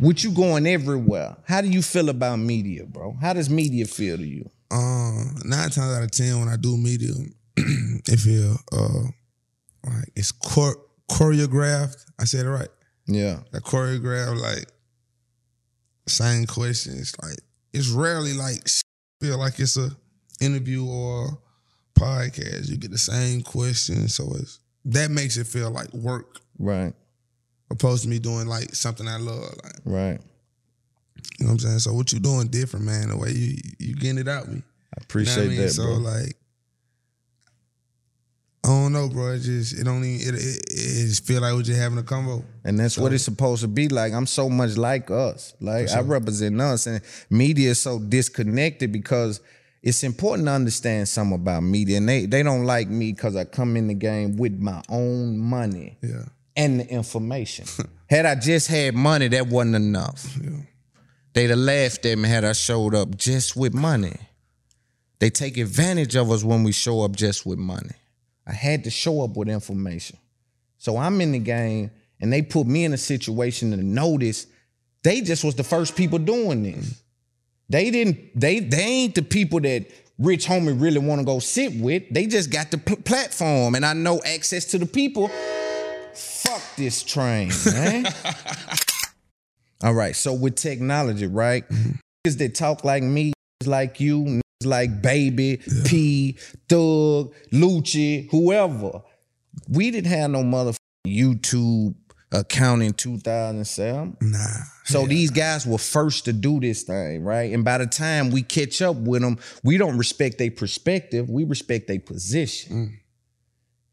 [0.00, 1.36] With you going everywhere.
[1.44, 3.16] How do you feel about media, bro?
[3.20, 4.50] How does media feel to you?
[4.72, 7.12] Um, nine times out of ten when I do media,
[7.56, 9.10] it feel uh
[9.88, 12.04] like it's chor- choreographed.
[12.18, 12.68] I said it right.
[13.06, 13.42] Yeah.
[13.52, 14.66] Like choreographed, like
[16.08, 17.14] same questions.
[17.22, 17.38] Like
[17.72, 18.66] it's rarely like
[19.20, 19.90] feel like it's a
[20.40, 21.38] interview or
[21.98, 22.68] podcast.
[22.68, 26.94] You get the same questions, so it's that makes it feel like work, Right.
[27.70, 29.54] opposed to me doing like something I love.
[29.62, 30.20] Like Right.
[31.38, 31.78] you know what I'm saying.
[31.80, 33.08] So what you doing different, man?
[33.10, 34.62] The way you you getting it out me.
[34.96, 35.60] I appreciate You know I mean?
[35.66, 35.94] that, So bro.
[35.96, 36.36] like,
[38.64, 39.32] I don't know, bro.
[39.32, 42.02] It just it don't even it, it, it just feel like we're just having a
[42.02, 42.44] convo.
[42.64, 44.12] And that's what it's supposed to be like.
[44.12, 45.54] I'm so much like us.
[45.60, 46.86] Like I represent us.
[46.86, 49.40] And media is so disconnected because
[49.88, 51.96] it's important to understand something about media.
[51.96, 55.38] And they, they don't like me because I come in the game with my own
[55.38, 56.24] money Yeah.
[56.56, 57.64] and the information.
[58.10, 60.36] had I just had money, that wasn't enough.
[61.32, 64.16] They'd have laughed at me had I showed up just with money.
[65.20, 67.90] They take advantage of us when we show up just with money.
[68.46, 70.18] I had to show up with information.
[70.78, 74.46] So I'm in the game and they put me in a situation to notice
[75.02, 77.02] they just was the first people doing this.
[77.68, 79.86] They didn't, they they ain't the people that
[80.18, 82.02] Rich Homie really want to go sit with.
[82.10, 85.28] They just got the pl- platform and I know access to the people.
[86.14, 88.06] Fuck this train, man.
[89.82, 91.68] All right, so with technology, right?
[91.68, 91.90] Mm-hmm.
[92.26, 93.32] Niggas that talk like me,
[93.64, 96.32] like you, like Baby, P,
[96.68, 99.02] Thug, Lucci, whoever.
[99.68, 101.94] We didn't have no motherfucking YouTube
[102.32, 104.16] account in 2007.
[104.20, 104.38] Nah.
[104.84, 107.52] So these guys were first to do this thing, right?
[107.52, 111.44] And by the time we catch up with them, we don't respect their perspective, we
[111.44, 112.72] respect their position.
[112.72, 112.98] Mm.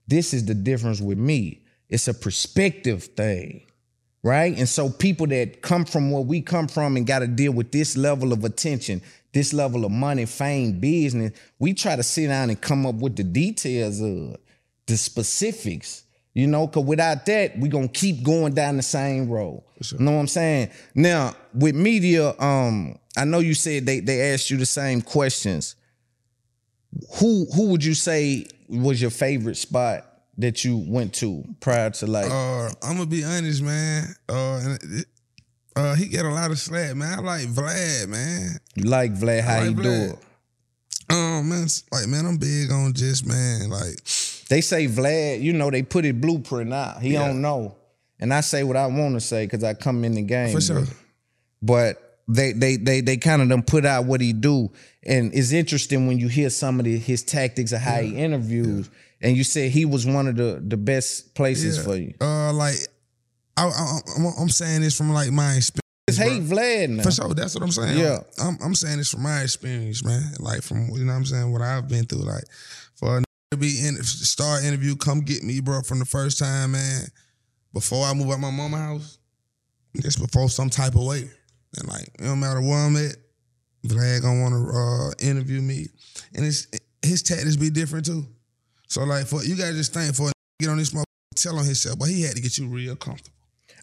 [0.07, 1.63] This is the difference with me.
[1.89, 3.65] It's a perspective thing,
[4.23, 4.57] right?
[4.57, 7.71] And so people that come from where we come from and got to deal with
[7.71, 9.01] this level of attention,
[9.33, 13.15] this level of money, fame, business, we try to sit down and come up with
[13.15, 14.37] the details of
[14.87, 16.04] the specifics.
[16.35, 19.63] You know, cause without that, we gonna keep going down the same road.
[19.91, 20.69] You know what I'm saying?
[20.93, 25.75] Now, with media, um, I know you said they they asked you the same questions.
[27.19, 30.05] Who who would you say was your favorite spot
[30.37, 34.13] that you went to prior to like Uh, I'm gonna be honest, man.
[34.27, 34.75] Uh,
[35.77, 37.19] uh, he get a lot of slack, man.
[37.19, 38.59] I like Vlad, man.
[38.75, 40.09] you like Vlad how I he like do Vlad.
[40.13, 40.19] it?
[41.09, 43.99] Um, man, like man, I'm big on just man, like
[44.49, 47.01] They say Vlad, you know, they put his blueprint out.
[47.01, 47.27] He Yeah.
[47.27, 47.75] don't know.
[48.19, 50.53] And I say what I want to say because I come in the game.
[50.53, 50.85] for sure.
[51.61, 54.71] But they they they they kind of done put out what he do.
[55.03, 58.89] And it's interesting when you hear some of the, his tactics of how he interviews.
[59.21, 61.83] And you said he was one of the the best places Yeah.
[61.83, 62.13] for you.
[62.21, 62.75] Uh, like
[63.57, 65.81] I, I, I'm, I'm saying this from like my experience.
[66.07, 67.03] It's hate Vlad now.
[67.03, 67.97] For sure, that's what I'm saying.
[67.97, 68.19] Yeah.
[68.37, 70.21] I'm, I'm saying this from my experience, man.
[70.39, 72.19] Like from you know what I'm saying what I've been through.
[72.19, 72.43] Like
[72.95, 73.21] for
[73.55, 77.03] to be in star interview, come get me, bro, from the first time, man.
[77.73, 79.17] Before I move out my mama house,
[80.01, 81.29] just before some type of way,
[81.77, 83.15] and like it don't matter where I'm at,
[83.85, 85.87] Vlad gonna want to uh, interview me,
[86.33, 86.67] and it's
[87.01, 88.25] his tactics be different too.
[88.87, 91.99] So like for you gotta just think for get on this mother tell on himself,
[91.99, 93.37] but he had to get you real comfortable.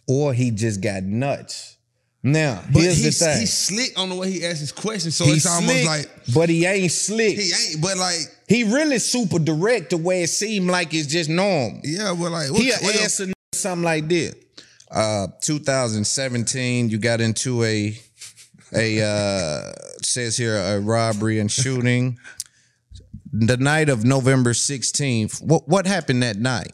[0.08, 1.76] Or he just got nuts.
[2.24, 3.40] Now, But here's the he's, thing.
[3.40, 6.10] he's slick on the way he asks his questions, so He it's almost slick, like
[6.32, 7.36] but he ain't slick.
[7.36, 7.82] he ain't.
[7.82, 11.80] But like, He really super direct the way it seemed like it's just normal.
[11.82, 14.34] yeah, but like, what, He what else- answer something like this.
[14.90, 17.98] Uh, 2017, you got into a
[18.74, 22.18] a uh, says here a robbery and shooting.
[23.32, 25.42] the night of November 16th.
[25.42, 26.72] What what happened that night?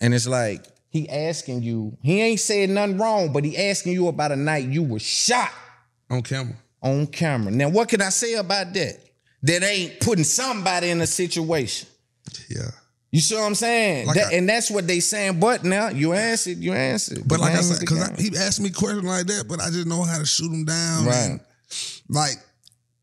[0.00, 1.96] And it's like he asking you.
[2.02, 5.50] He ain't saying nothing wrong, but he asking you about a night you were shot
[6.10, 6.56] on camera.
[6.82, 7.50] on camera.
[7.52, 8.98] Now, what can I say about that?
[9.42, 11.88] That ain't putting somebody in a situation.
[12.50, 12.70] Yeah.
[13.10, 14.06] You see what I'm saying?
[14.06, 15.38] Like That- I- and that's what they saying.
[15.40, 17.22] But now you answered, you answered.
[17.26, 20.02] But like I said, because he asked me questions like that, but I just know
[20.02, 21.06] how to shoot him down.
[21.06, 21.38] Right.
[22.08, 22.36] like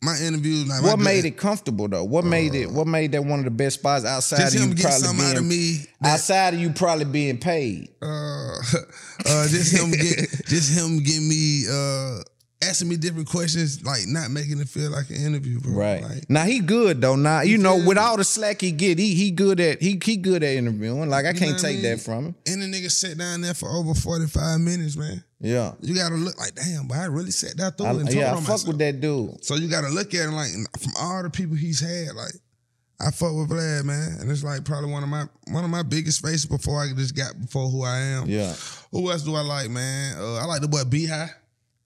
[0.06, 2.04] my interview, like what made it comfortable though?
[2.04, 2.70] What made it?
[2.72, 5.08] What made that one of the best spots outside Just of him you getting probably
[5.08, 5.86] something being out of me.
[6.02, 7.90] that- outside of you probably being paid?
[8.02, 8.06] uh,
[9.26, 12.22] uh, just him get, just him getting me uh,
[12.62, 15.74] asking me different questions, like not making it feel like an interview, bro.
[15.74, 17.16] Right Like, now, he good though.
[17.16, 20.18] Now you know, with all the slack he get, he he good at he he
[20.18, 21.10] good at interviewing.
[21.10, 21.92] Like I can't what I take mean?
[21.92, 22.36] that from him.
[22.48, 25.24] and the nigga sat down there for over forty five minutes, man.
[25.42, 28.28] Yeah, You gotta look like, damn, but I really sat that through I, and yeah,
[28.32, 28.68] I on fuck myself.
[28.70, 29.44] with that dude.
[29.46, 30.50] So you gotta look at him like
[30.80, 32.32] from all the people he's had, like
[33.00, 35.84] I fuck with Vlad, man, and it's like probably one of my one of my
[35.84, 38.30] biggest faces before I just got before who I am.
[38.30, 38.56] Yeah,
[38.92, 40.18] Who else do I like, man?
[40.18, 41.06] Uh, I like the boy B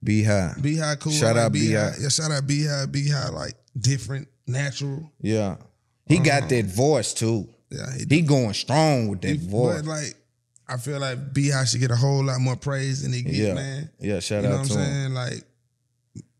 [0.02, 0.04] High.
[0.04, 0.54] B High.
[0.60, 1.12] B High cool.
[1.12, 1.92] Shout like out B-High.
[2.00, 2.86] Yeah, shout out B High.
[2.86, 5.10] B High like different, natural.
[5.20, 5.56] Yeah,
[6.06, 6.24] he Uh-huh.
[6.24, 7.48] got that voice too.
[7.70, 9.76] Yeah, he, He going strong with that he- voice.
[9.82, 10.14] But like,
[10.68, 13.34] I feel like B High should get a whole lot more praise than he get,
[13.34, 13.90] yeah, man.
[14.00, 14.20] yeah.
[14.20, 14.42] Shout out.
[14.44, 14.84] you know out what I'm him.
[14.86, 15.14] saying?
[15.14, 15.44] Like,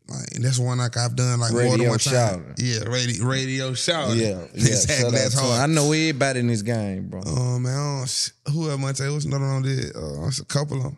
[0.09, 2.55] like and that's one like I've done like more than Radio one time.
[2.57, 4.15] Yeah, radio radio shout.
[4.17, 4.43] Yeah, yeah.
[4.53, 4.95] exactly.
[4.95, 5.61] Shout out That's to hard.
[5.69, 7.21] I know everybody in this game, bro.
[7.25, 9.95] Oh man, I don't, who else might say what's another one did?
[9.95, 10.97] Uh, it's a couple of them.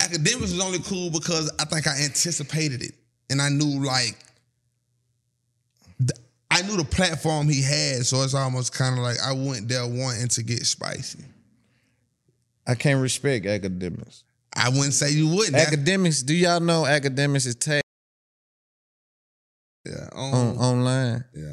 [0.00, 2.94] Akademiks was only cool because I think I anticipated it,
[3.30, 4.16] and I knew like,
[6.50, 9.86] I knew the platform he had, so it's almost kind of like I went there
[9.86, 11.24] wanting to get spicy.
[12.66, 14.22] I can't respect Akademiks.
[14.54, 15.56] I wouldn't say you wouldn't.
[15.56, 17.82] Akademiks, do y'all know Akademiks is tagged
[19.84, 21.24] yeah, on, on, online?
[21.34, 21.52] yeah.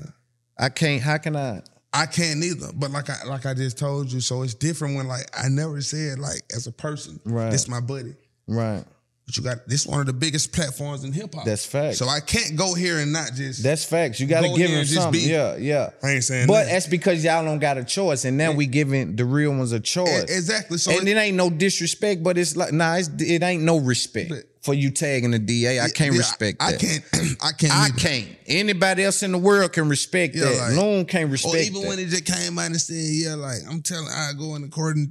[0.58, 1.02] I can't.
[1.02, 1.62] How can I?
[1.92, 2.70] I can't either.
[2.74, 5.82] But like I like I just told you, so it's different when like I never
[5.82, 7.52] said like as a person, Right.
[7.52, 8.16] this my buddy.
[8.48, 8.84] Right.
[9.26, 11.46] But you got this one of the biggest platforms in hip hop.
[11.46, 11.98] That's facts.
[11.98, 14.20] So I can't go here and not just That's facts.
[14.20, 15.14] You got to give him something.
[15.14, 15.92] be- Yeah, yeah.
[16.04, 16.74] I ain't saying But nothing.
[16.74, 19.80] that's because y'all don't got a choice, and now we giving the real ones a
[19.80, 20.10] choice.
[20.10, 20.78] E- exactly.
[20.78, 23.78] So and it- it ain't no disrespect, but it's like nah, it's, it ain't no
[23.80, 25.80] respect But- for you tagging the DA.
[25.80, 27.02] I can't Yeah, respect I, that.
[27.14, 27.38] I can't.
[27.44, 27.74] I can't.
[27.74, 28.28] I can't.
[28.48, 30.58] Anybody else in the world can respect Yeah, that.
[30.58, 31.88] like- Loon can't respect Or even that.
[31.88, 34.68] when it just came out and said, "Yeah, like I'm telling, I go in the
[34.68, 35.08] court and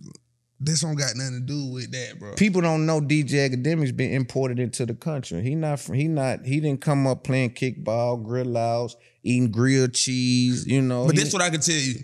[0.65, 4.13] this don't got nothing to do with that, bro." People don't know DJ Akademiks been
[4.13, 5.43] imported into the country.
[5.43, 10.67] He not he not he didn't come up playing kickball, grill outs, eating grilled cheese.
[10.67, 11.97] You know, But He- this what I can tell you.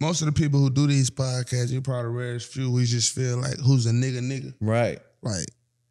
[0.00, 2.70] Most of the people who do these podcasts, you probably the rarest few.
[2.70, 4.52] We just feel like who's a nigga, nigga.
[4.60, 4.98] right.
[5.22, 5.46] Like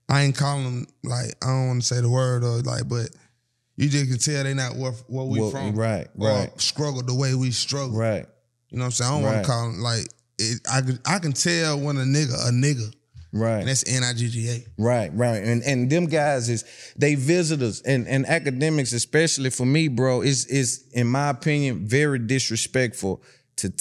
[0.09, 3.09] I ain't calling them like I don't want to say the word or like, but
[3.77, 6.61] you just can tell they not where, where we Well, from, right, Or right.
[6.61, 8.25] struggle the way we struggle, Right.
[8.69, 9.09] You know what I'm saying?
[9.11, 10.07] I don't want to call them like
[10.39, 12.93] it, I can I can tell when a nigga a nigga,
[13.31, 13.59] Right.
[13.59, 14.65] and that's N I G G A.
[14.81, 15.43] Right, right.
[15.43, 16.65] And and them guys is
[16.95, 22.19] they visitors and, and Akademiks, especially for me, bro, is is in my opinion, very
[22.19, 23.23] disrespectful
[23.57, 23.73] to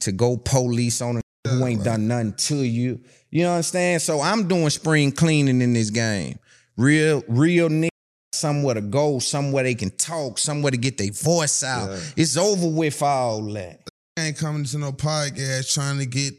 [0.00, 3.00] to go police on a who ain't done nothing to you.
[3.30, 3.98] You know what I'm saying?
[4.00, 6.38] So I'm doing spring cleaning in this game.
[6.76, 7.88] Real, real niggas
[8.32, 11.90] somewhere to go, somewhere they can talk, somewhere to get their voice out.
[12.16, 13.80] It's over with all that.
[14.18, 16.34] Ain't coming to no podcast trying to get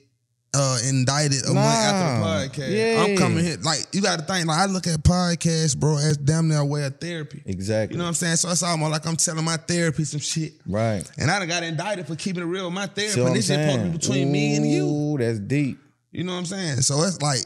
[0.55, 2.75] uh indicted a month after the podcast.
[2.75, 3.03] Yeah.
[3.03, 6.17] I'm coming here like you got to think like I look at podcasts, bro, as
[6.17, 7.43] damn near a way of therapy.
[7.45, 7.93] Exactly.
[7.93, 8.37] You know what I'm saying?
[8.37, 10.53] So it's almost like I'm telling my therapy some shit.
[10.67, 11.03] right.
[11.17, 13.13] And I done got indicted for keeping it real with my therapy.
[13.13, 14.85] See and this shit supposed to be between me and you.
[14.85, 15.79] Ooh, that's deep.
[16.11, 16.81] You know what I'm saying?
[16.81, 17.45] So it's like,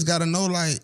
[0.00, 0.80] you gotta know, like,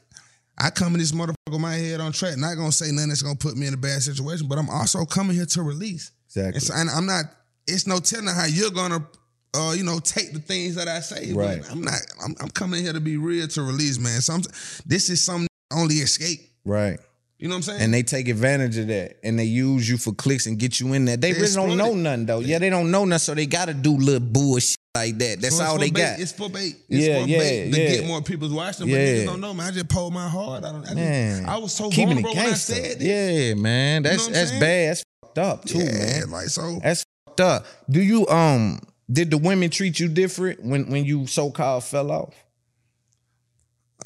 [0.57, 3.23] I come in this motherfucker with my head on track, not gonna say nothing that's
[3.23, 6.13] gonna put me in a bad situation, but I'm also coming here to release.
[6.27, 6.55] Exactly.
[6.55, 7.25] And, so, and I'm not,
[7.71, 9.07] it's no telling how you're gonna,
[9.55, 11.33] uh, you know, take the things that I say.
[11.33, 11.63] Right.
[11.71, 11.95] I'm not,
[12.25, 14.21] I'm, I'm coming here to be real to release, man.
[14.21, 14.43] Some,
[14.87, 16.41] this is some only escape.
[16.65, 16.99] Right.
[17.39, 17.81] You know what I'm saying?
[17.81, 20.93] And they take advantage of that and they use you for clicks and get you
[20.93, 21.17] in there.
[21.17, 21.97] They, They really don't know it.
[21.97, 22.41] nothing though.
[22.41, 25.41] Yeah, they don't know nothing, so they gotta do little bullshit like that.
[25.41, 26.01] That's So all they bait.
[26.03, 26.21] got.
[26.21, 26.77] It's for bait.
[26.91, 27.91] It's Yeah, for yeah, bait to yeah.
[27.93, 28.87] get more people's watching.
[28.89, 28.99] But Yeah.
[29.07, 29.69] niggas don't know, man.
[29.69, 30.65] I just pulled my heart.
[30.65, 33.03] I, don't, I, Man, I was so keeping vulnerable when I said this.
[33.49, 34.03] Yeah, man.
[34.03, 34.61] That's what I'm that's saying?
[34.61, 34.89] bad.
[34.91, 36.31] That's fucked up too, man.
[36.31, 36.79] like so.
[36.83, 37.05] That's
[37.41, 37.67] fucked up.
[37.91, 38.81] Do you um
[39.11, 42.35] did the women treat you different when when you so called fell off?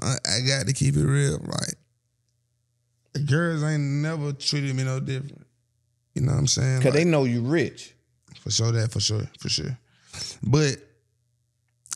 [0.01, 1.39] I, I got to keep it real.
[1.39, 1.75] Like,
[3.13, 5.47] the girls ain't never treated me no different.
[6.15, 6.83] You know what I'm saying?
[6.83, 7.95] Cause they know you rich.
[8.41, 9.79] for sure that, for sure, for sure.
[10.43, 10.77] But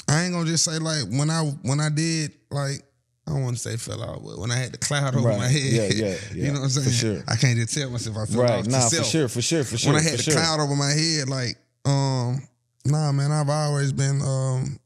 [0.09, 2.83] I ain't gonna just say like when I when I did like
[3.29, 5.39] I don't want to say fell out, but when I had the cloud over Right.
[5.39, 6.87] my head, Yeah, yeah, yeah, you know what I'm saying?
[6.87, 7.25] for sure.
[7.29, 8.51] I can't just tell myself I fell Right.
[8.61, 8.67] off.
[8.67, 9.93] Nah, for sure, for sure, for sure.
[9.93, 10.35] when I had the sure.
[10.35, 12.43] cloud over my head, like, um,
[12.87, 14.79] nah, man, I've always been um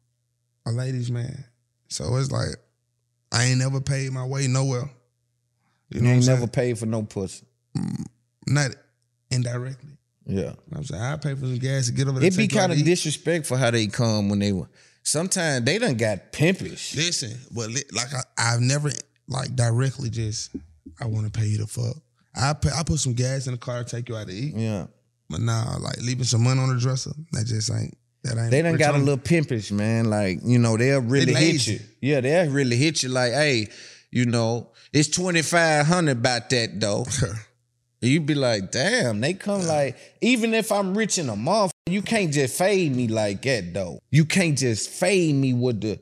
[0.67, 1.45] a ladies' man.
[1.89, 2.57] So it's like
[3.31, 4.91] I ain't never paid my way nowhere.
[5.91, 7.45] You You know ain't never paid for no pussy.
[7.77, 8.07] saying?
[8.47, 8.71] Not
[9.31, 9.91] indirectly.
[10.27, 10.37] Yeah.
[10.37, 11.03] You know what I'm saying?
[11.03, 12.29] I pay for some gas to get over there.
[12.29, 14.69] It be kind of disrespectful how they come when they were.
[15.03, 16.95] Sometimes they done got pimpish.
[16.95, 18.91] Listen, but li- like I, I've never
[19.29, 20.55] like directly just
[21.01, 21.97] I want to pay you the fuck.
[22.35, 24.55] I pay, I put some gas in the car to take you out to eat.
[24.55, 24.87] Yeah.
[25.29, 28.51] But nah, like leaving some money on the dresser, that just ain't that ain't.
[28.51, 30.11] They done got a little pimpish, man.
[30.11, 31.81] Like, you know, they'll really hit you.
[32.01, 33.69] Yeah, they'll really hit you like, hey,
[34.11, 37.07] you know, it's 2500 about that though.
[38.11, 42.03] you be like, damn, they come like, even if I'm rich in a month, you
[42.03, 44.01] can't just fade me like that though.
[44.11, 45.99] You can't just fade me with the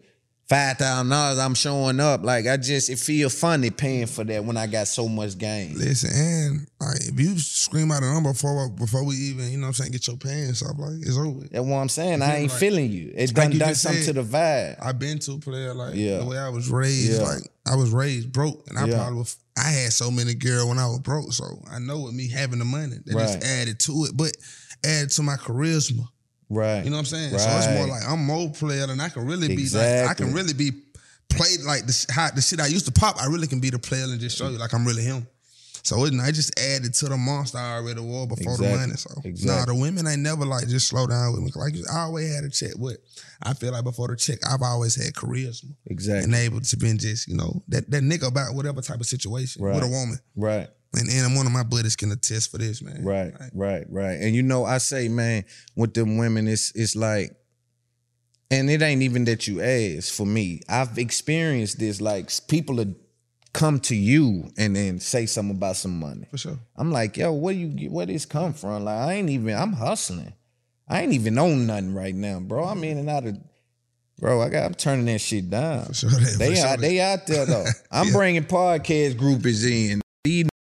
[0.49, 2.23] five thousand dollars I'm showing up.
[2.25, 5.75] Like I just it feel funny paying for that when I got so much game.
[5.77, 9.63] Listen, and like if you scream out a number before before we even, you know
[9.63, 11.41] what I'm saying, get your pants up, like it's over.
[11.51, 12.21] That's what I'm saying.
[12.23, 13.13] I ain't Like- feeling you.
[13.15, 14.77] It like done you done something said, to the vibe.
[14.83, 16.19] I've been to a player like Yeah.
[16.19, 17.27] the way I was raised, Yeah.
[17.27, 18.97] like I was raised broke, and I Yeah.
[18.97, 22.15] probably was, I had so many girls when I was broke, so I know with
[22.15, 24.17] me having the money that just added to it.
[24.17, 24.37] But
[24.85, 26.05] added to my charisma.
[26.49, 26.83] Right.
[26.85, 27.31] You know what I'm saying?
[27.31, 29.69] So it's more like I'm more player than I can really be.
[29.69, 30.73] Like I can really be
[31.29, 33.23] played like the, how, the shit I used to pop.
[33.23, 35.27] I really can be the player and just show you like I'm really him.
[35.91, 39.23] So it, I just added to the monster I already wore before the Exactly.
[39.25, 39.35] money.
[39.43, 41.51] So nah, the women ain't never like just slow down with me.
[41.57, 42.99] Like I always had a check, but
[43.43, 46.23] I feel like before the check, I've always had charisma Exactly.
[46.25, 49.65] and able to be just you know that that nigga about whatever type of situation
[49.65, 49.75] Right.
[49.75, 50.19] with a woman.
[50.37, 50.69] Right.
[50.95, 53.05] And, and one of my buddies can attest for this, man.
[53.05, 54.19] Right, right, right.
[54.21, 55.45] And you know, I say, man,
[55.77, 57.31] with them women, it's it's like,
[58.51, 60.61] and it ain't even that you ask for me.
[60.69, 62.01] I've experienced this.
[62.01, 62.95] Like people would
[63.53, 66.27] come to you and then say something about some money.
[66.31, 66.59] For sure.
[66.77, 68.85] I'm like, yo, where you get where this come from?
[68.85, 69.55] Like, I ain't even.
[69.55, 70.33] I'm hustling.
[70.89, 72.65] I ain't even own nothing right now, bro.
[72.65, 73.39] I'm in and out of.
[74.19, 74.65] Bro, I got.
[74.67, 75.87] I'm turning that shit down.
[75.87, 76.11] For sure.
[76.11, 76.79] that- They for out.
[76.81, 77.65] They out there though.
[77.91, 78.13] I'm Yeah.
[78.13, 80.01] bringing podcast groupies in.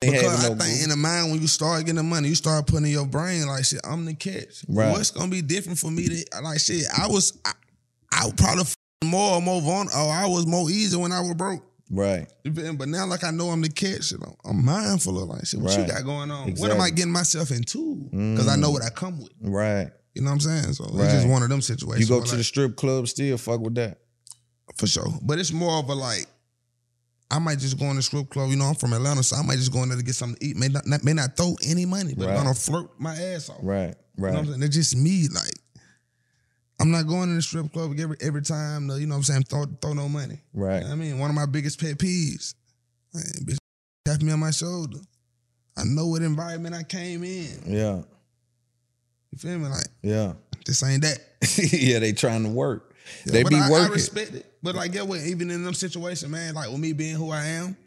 [0.02, 0.84] Because having I think group.
[0.84, 3.46] in the mind when you start getting the money, you start putting in your brain
[3.48, 3.80] like shit.
[3.86, 4.66] I'm the catch.
[4.68, 4.92] Right.
[4.92, 6.08] What's gonna be different for me?
[6.10, 6.86] To like shit.
[6.98, 7.38] I was.
[7.46, 7.52] I,
[8.12, 8.66] I probably
[9.06, 9.92] more more vulnerable.
[9.96, 11.64] Oh, I was more easy when I was broke.
[11.94, 12.28] Right.
[12.44, 12.76] You feel me?
[12.78, 14.12] But now, like I know I'm the catch.
[14.12, 15.60] You know, I'm mindful of like shit.
[15.60, 15.88] What Right.
[15.88, 16.52] you got going on?
[16.56, 18.08] What am I getting myself into?
[18.12, 19.32] Because I know what I come with.
[19.42, 19.90] Right.
[20.16, 20.74] You know what I'm saying?
[20.74, 21.06] So Right.
[21.06, 22.10] it's just one of them situations.
[22.10, 24.00] You go to like, the strip club still, fuck with that.
[24.78, 25.06] for sure.
[25.22, 26.26] But it's more of a like,
[27.30, 28.50] I might just go in the strip club.
[28.50, 30.38] You know, I'm from Atlanta, so I might just go in there to get something
[30.40, 30.56] to eat.
[30.58, 32.38] May not, not- may not throw any money, but Right.
[32.38, 33.58] I'm gonna flirt my ass off.
[33.62, 33.94] Right.
[33.94, 33.96] Right.
[34.18, 34.64] You know what I'm saying?
[34.64, 35.28] It's just me.
[35.28, 35.54] Like,
[36.84, 38.90] I'm not going to the strip club every every time.
[38.90, 39.44] To, you know what I'm saying?
[39.44, 40.42] Throw throw no money.
[40.54, 40.82] Right.
[40.82, 42.56] You know I mean, one of my biggest pet peeves.
[43.14, 43.58] Man, bitch,
[44.04, 44.98] tap me on my shoulder.
[45.78, 47.48] I know what environment I came in.
[47.66, 48.02] Yeah.
[49.32, 49.70] You feel me?
[49.70, 50.34] Like Yeah.
[50.66, 51.20] this ain't that.
[51.72, 52.94] yeah, they trying to work.
[53.26, 53.92] Yeah, they be I, working.
[53.92, 54.46] I respect it.
[54.62, 55.22] But like, yeah, what?
[55.22, 57.78] Even in them situations, man, like with me being who I am,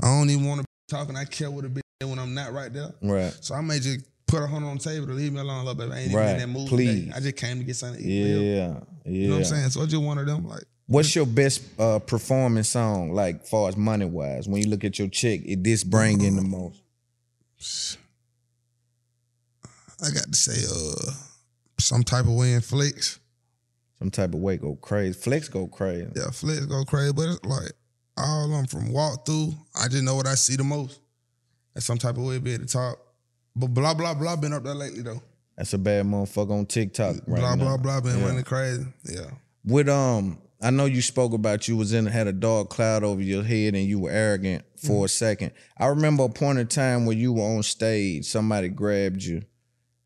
[0.00, 1.16] I don't even want to be talking.
[1.16, 2.94] I care what a bitch when I'm not right there.
[3.02, 3.36] right.
[3.40, 5.74] So I may just put a hundred on the table to leave me alone, little
[5.74, 5.92] baby.
[5.92, 6.24] I ain't Right.
[6.30, 6.68] even in that mood.
[6.68, 7.00] Please.
[7.06, 7.12] Today.
[7.16, 8.30] I just came to get something to eat.
[8.30, 8.36] Yeah.
[8.36, 8.80] Yeah.
[9.04, 9.70] You know what I'm saying?
[9.70, 10.46] So it's just of them.
[10.48, 14.46] Like, What's your best uh, performing song, like far as money wise?
[14.48, 17.98] When you look at your chick, it this bring in the most.
[20.02, 21.12] I got to say, uh,
[21.78, 23.18] some type of way in flex.
[23.98, 25.18] Some type of way go crazy.
[25.18, 26.08] Flex go crazy.
[26.14, 27.72] Yeah, flex go crazy, but it's like
[28.18, 29.54] all of them from walk through.
[29.74, 31.00] I just know what I see the most.
[31.76, 32.98] At some type of way be at the top.
[33.56, 35.22] But blah blah blah been up there lately though.
[35.56, 37.64] That's a bad motherfucker on TikTok right blah now.
[37.64, 38.26] blah blah been Yeah.
[38.26, 38.84] running crazy.
[39.04, 39.30] Yeah.
[39.64, 43.20] With um, I know you spoke about you was in had a dark cloud over
[43.22, 45.52] your head and you were arrogant for a second.
[45.78, 49.42] I remember a point in time where you were on stage, somebody grabbed you.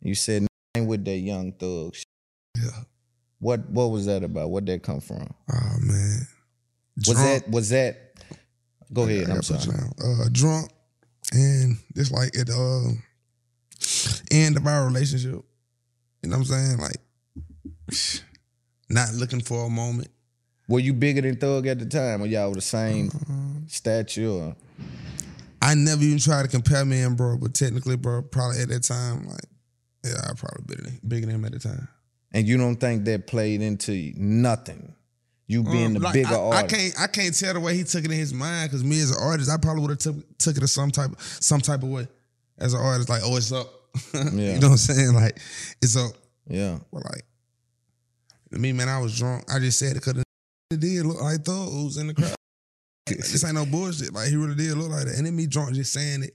[0.02, 0.46] You said,
[0.76, 1.94] "Ain't with that young thug."
[2.56, 2.70] Yeah.
[3.40, 4.50] What what was that about?
[4.50, 5.32] Where'd that come from?
[5.50, 6.26] Oh man.
[7.06, 8.12] Was that was that?
[8.92, 9.30] Go ahead.
[9.30, 9.78] I I'm sorry.
[10.02, 10.70] Uh, drunk,
[11.32, 12.90] and it's like it uh,
[14.30, 15.42] end of our relationship.
[16.22, 16.78] You know what I'm saying?
[16.78, 16.96] Like,
[18.88, 20.08] not looking for a moment.
[20.68, 23.32] Were you bigger than Thug at the time, or y'all were the same Uh-huh.
[23.66, 24.28] stature?
[24.28, 24.56] Or?
[25.62, 28.82] I never even tried to compare me and bro, but technically, bro, probably at that
[28.84, 29.40] time, like,
[30.04, 31.88] yeah, I probably bigger than, bigger than him at the time.
[32.32, 34.94] And you don't think that played into nothing?
[35.46, 37.82] You being Um, the like, bigger I, I can't I can't tell the way he
[37.82, 40.38] took it in his mind because me as an artist, I probably would have took
[40.38, 42.06] took it to some type some type of way.
[42.58, 43.72] As an artist, like, oh, it's up.
[44.14, 44.54] Yeah.
[44.54, 45.12] you know what I'm saying?
[45.14, 45.38] Like,
[45.82, 46.12] it's up.
[46.48, 46.78] Yeah.
[46.92, 47.24] But like,
[48.52, 49.44] to me, man, I was drunk.
[49.52, 50.22] I just said it because
[50.70, 52.34] it did look like those in the crowd.
[53.06, 54.12] this ain't no bullshit.
[54.12, 55.16] Like he really did look like that.
[55.16, 56.32] And then me drunk just saying it.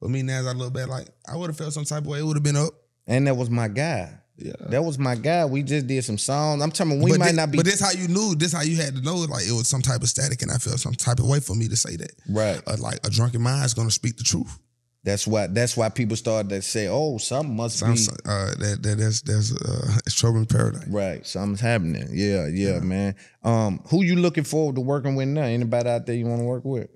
[0.00, 2.06] But me now as I look back, like I would have felt some type of
[2.06, 2.18] way.
[2.20, 2.72] It would have been up.
[3.06, 4.12] And that was my guy.
[4.36, 4.52] Yeah.
[4.68, 5.46] That was my guy.
[5.46, 6.62] We just did some songs.
[6.62, 8.34] I'm telling you, we but might this, not be But this how you knew.
[8.34, 9.16] This how you had to know.
[9.16, 11.54] Like it was some type of static, and I felt some type of way for
[11.54, 12.12] me to say that.
[12.28, 12.60] right.
[12.66, 14.58] Uh, like a drunken mind is gonna speak the truth.
[15.06, 15.46] That's why.
[15.46, 19.22] That's why people started to say, "Oh, something must Some, be uh, that, that that's
[19.22, 20.88] that's uh, it's trouble in paradise.
[20.88, 21.24] right.
[21.24, 23.14] Something's happening." Yeah, yeah, man.
[23.44, 25.42] Um, who you looking forward to working with now?
[25.42, 26.90] Anybody out there you want to work with?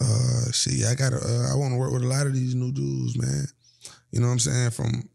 [0.00, 1.16] Uh, see, I gotta.
[1.16, 3.44] Uh, I want to work with a lot of these new dudes, man.
[4.10, 4.70] You know what I'm saying?
[4.70, 5.06] From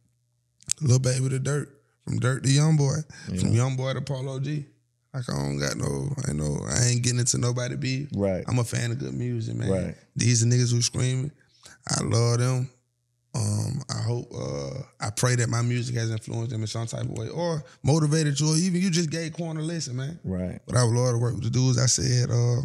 [0.81, 1.69] Lil Baby to Durk,
[2.05, 4.67] from Durk to YoungBoy, from YoungBoy to Polo G.
[5.11, 8.09] Like I don't got no, I know I ain't getting into nobody beef.
[8.13, 8.43] Right.
[8.47, 9.71] I'm a fan of good music, man.
[9.71, 9.95] Right.
[10.15, 11.31] These are niggas who screaming.
[11.89, 12.69] I love them.
[13.35, 17.01] Um, I hope, uh, I pray that my music has influenced them in some type
[17.01, 20.19] of way, or motivated you, or even you just gave Corner a listen, man.
[20.23, 20.59] Right.
[20.65, 22.61] But I would love to work with the dudes I said, uh,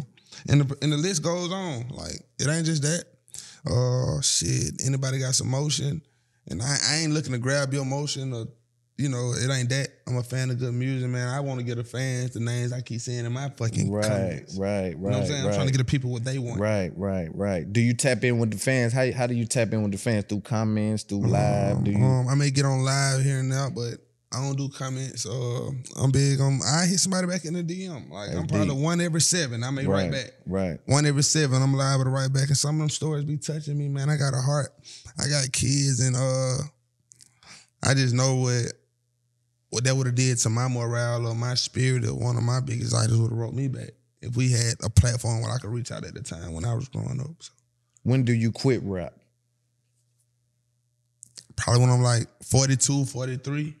[0.49, 1.87] and the and the list goes on.
[1.89, 3.05] Like it ain't just that.
[3.65, 4.81] Uh shit.
[4.85, 6.01] Anybody got some motion?
[6.47, 8.45] And I, I ain't looking to grab your motion or
[8.97, 9.89] you know, it ain't that.
[10.07, 11.27] I'm a fan of good music, man.
[11.27, 14.05] I want to get the fans the names I keep seeing in my fucking Right,
[14.05, 14.57] comments.
[14.57, 14.89] right, right.
[14.91, 15.45] You know what I'm saying?
[15.47, 16.59] I'm trying to get the people what they want.
[16.61, 17.71] Right, right, right.
[17.71, 18.93] Do you tap in with the fans?
[18.93, 21.83] How how do you tap in with the fans through comments, through live?
[21.83, 22.03] Do you?
[22.03, 23.95] Um, I may get on live here and now, but
[24.31, 25.25] I don't do comments.
[25.25, 26.59] Uh, I'm big on.
[26.65, 28.09] I hit somebody back in the DM.
[28.09, 28.77] Like I'm probably deep.
[28.77, 29.63] one every seven.
[29.63, 30.31] I may write back.
[30.45, 30.79] Right.
[30.85, 32.47] One every seven, I'm liable to write back.
[32.47, 34.09] And some of them stories be touching me, man.
[34.09, 34.69] I got a heart.
[35.19, 36.57] I got kids, and uh,
[37.83, 38.71] I just know what
[39.75, 42.05] what that would have did to my morale or my spirit.
[42.05, 44.89] Or one of my biggest idols would have wrote me back if we had a
[44.89, 47.31] platform where I could reach out at the time when I was growing up.
[47.39, 47.51] So
[48.03, 49.13] When do you quit rap?
[51.57, 53.75] probably when I'm like 42, 43.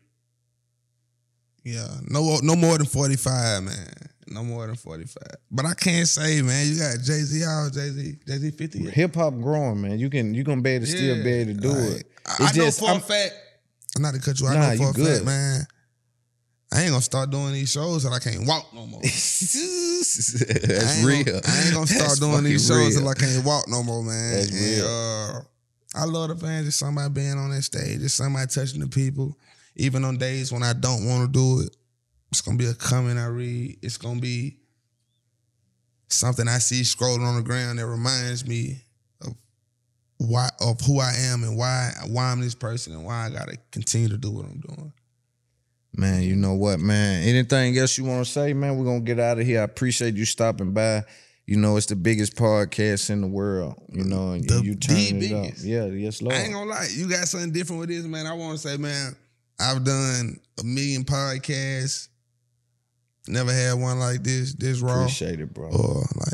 [1.63, 3.87] Yeah, no, no more than 45, man.
[4.27, 5.17] No more than 45.
[5.51, 6.67] But I can't say, man.
[6.67, 8.89] You got Jay Z out, Jay Z, Jay Z 50.
[8.91, 9.99] Hip hop growing, man.
[9.99, 12.11] You can you gonna be able to still be able to do like, it.
[12.25, 13.33] I, It's I know just- for I'm- a fact.
[13.97, 15.13] Not to cut you, I Nah, know for a good.
[15.17, 15.67] fact, man.
[16.73, 19.01] I ain't gonna start doing these shows till I can't walk no more.
[19.01, 21.23] That's I real.
[21.23, 23.07] Gonna, I ain't gonna start That's doing these shows real.
[23.07, 24.33] I can't walk no more, man.
[24.33, 24.87] That's and, real.
[24.87, 25.41] uh,
[25.95, 26.65] I love the fans.
[26.65, 29.37] Just somebody being on that stage, just somebody touching the people.
[29.77, 31.75] Even on days when I don't want to do it,
[32.31, 33.77] it's gonna be a comment I read.
[33.81, 34.57] It's gonna be
[36.09, 38.81] something I see scrolling on the ground that reminds me
[39.21, 39.35] of
[40.17, 43.57] why of who I am and why why I'm this person and why I gotta
[43.71, 44.93] continue to do what I'm doing.
[45.97, 47.23] Man, you know what, man?
[47.23, 48.77] Anything else you want to say, man?
[48.77, 49.61] We're gonna get out of here.
[49.61, 51.03] I appreciate you stopping by.
[51.47, 53.75] You know, it's the biggest podcast in the world.
[53.93, 55.43] You know, and The- you turning it up.
[55.43, 55.63] biggest.
[55.63, 56.35] Yeah, yes, Lord.
[56.35, 58.25] I ain't gonna lie, you got something different with this, man.
[58.25, 59.15] I want to say, man,
[59.59, 62.07] I've done a million podcasts.
[63.27, 65.01] Never had one like this, this raw.
[65.01, 65.69] Appreciate it, bro.
[65.69, 66.33] Or like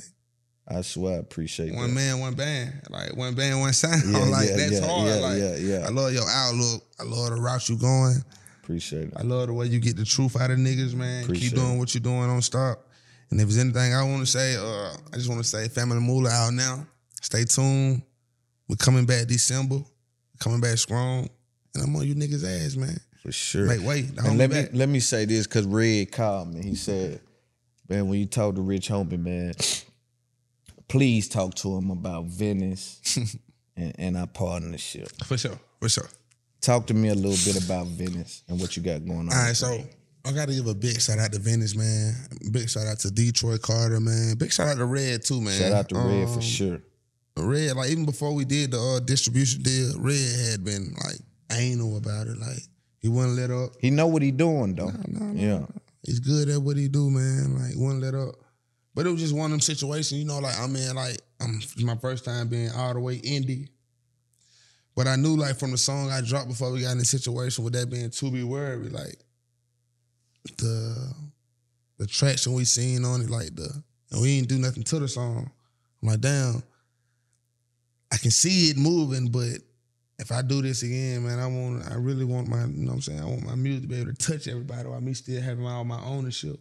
[0.67, 1.93] I swear, I appreciate one that.
[1.95, 2.81] man, one band.
[2.89, 4.01] Like one band, one sound.
[4.07, 5.07] Yeah, like yeah, that's yeah, hard.
[5.07, 5.85] yeah, like yeah, yeah.
[5.85, 6.83] I love your outlook.
[6.99, 8.15] I love the route you going.
[8.63, 9.13] Appreciate it.
[9.15, 11.23] I love the way you get the truth out of niggas, man.
[11.23, 12.27] Appreciate Keep doing what you're doing.
[12.27, 12.87] Don't stop.
[13.29, 15.99] And if there's anything I want to say, uh, I just want to say Family
[15.99, 16.85] Moolah out now.
[17.21, 18.03] Stay tuned.
[18.67, 19.79] We're coming back December.
[20.39, 21.29] Coming back strong.
[21.73, 22.97] And I'm on you niggas' ass, man.
[23.21, 23.67] For sure.
[23.67, 24.69] Like, wait, and let me back.
[24.73, 26.63] let me say this because Red called me.
[26.63, 27.21] He said,
[27.87, 29.53] "Man, when you talk to Rich Homie, man,
[30.87, 32.99] please talk to him about Venice
[33.77, 35.09] and, and our partnership.
[35.23, 35.59] For sure.
[35.79, 36.09] For sure.
[36.61, 39.33] Talk to me a little bit about Venice and what you got going on.
[39.33, 39.83] All right, so
[40.23, 42.13] I gotta give a big shout out to Venice, man.
[42.51, 44.35] Big shout out to Troy Carter, man.
[44.37, 45.57] Big shout out to Red too, man.
[45.57, 46.79] Shout out to Red Um, for sure.
[47.37, 51.17] Red, like even before we did the uh, distribution deal, Red had been like
[51.51, 52.37] anal about it.
[52.37, 52.61] Like
[52.99, 53.71] he wouldn't let up.
[53.79, 54.91] He know what he doing though.
[55.33, 55.65] Yeah.
[56.03, 57.55] He's good at what he do, man.
[57.57, 58.35] Like wouldn't let up.
[58.93, 61.55] But it was just one of them situations, you know, like I'm in like I'm
[61.55, 63.69] it's my first time being all the way indie.
[64.95, 67.63] But I knew like from the song I dropped before we got in the situation
[67.63, 69.17] with that being to be worried, like
[70.57, 71.13] the
[71.97, 75.07] the traction we seen on it, like the and we didn't do nothing to the
[75.07, 75.49] song.
[76.01, 76.61] I'm like, damn,
[78.11, 79.59] I can see it moving, but
[80.19, 82.95] if I do this again, man, I want I really want my, you know what
[82.95, 83.21] I'm saying?
[83.21, 85.83] I want my music to be able to touch everybody while me still having all
[85.83, 86.59] my ownership.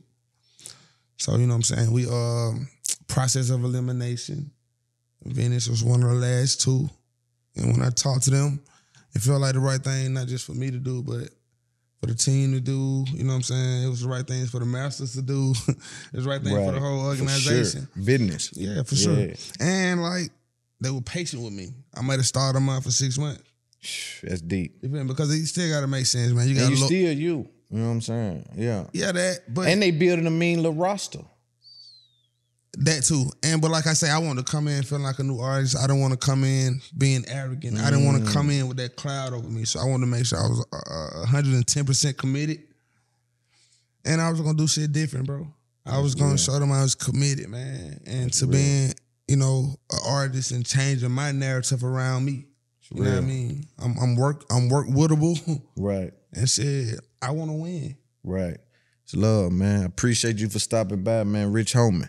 [1.17, 1.93] So, you know what I'm saying?
[1.93, 2.69] We um
[3.09, 4.51] process of elimination.
[5.25, 6.89] Venice was one of the last two.
[7.57, 8.61] And when I talked to them,
[9.15, 11.29] it felt like the right thing, not just for me to do, but
[12.01, 13.05] for the team to do.
[13.13, 13.83] You know what I'm saying?
[13.85, 15.51] It was the right things for the masters to do.
[15.69, 15.77] it
[16.15, 16.81] was the right thing for the Right.
[16.81, 17.89] whole organization.
[17.95, 18.05] sure.
[18.05, 18.51] Business.
[18.55, 19.19] Yeah, for sure.
[19.19, 19.35] Yeah.
[19.61, 20.31] And like
[20.81, 21.71] they were patient with me.
[21.95, 23.43] I might have started them out for six months.
[24.23, 24.81] That's deep.
[24.83, 26.49] Because it still got to make sense, man.
[26.49, 26.87] You got And you look.
[26.87, 27.49] still you.
[27.71, 28.49] You know what I'm saying?
[28.57, 28.85] Yeah.
[28.93, 29.53] yeah, that.
[29.55, 31.21] But And they building a mean little roster.
[32.79, 33.25] That too.
[33.43, 35.77] And but like I say, I want to come in feeling like a new artist.
[35.77, 37.79] I don't want to come in being arrogant.
[37.79, 39.65] I didn't want to come in with that cloud over me.
[39.65, 42.63] So I wanted to make sure I was uh, 110% committed.
[44.05, 45.47] And I was gonna do shit different, bro.
[45.85, 48.01] I was gonna show them I was committed, man.
[48.07, 48.93] And to being,
[49.29, 52.47] you know, an artist and changing my narrative around me.
[52.93, 53.67] You know what I mean?
[53.79, 56.13] I'm I'm work I'm work wittable Right.
[56.33, 56.99] and shit.
[57.21, 57.97] I wanna win.
[58.25, 58.59] Right.
[59.05, 59.85] It's love, man.
[59.85, 61.53] Appreciate you for stopping by, man.
[61.53, 62.09] Rich Homie.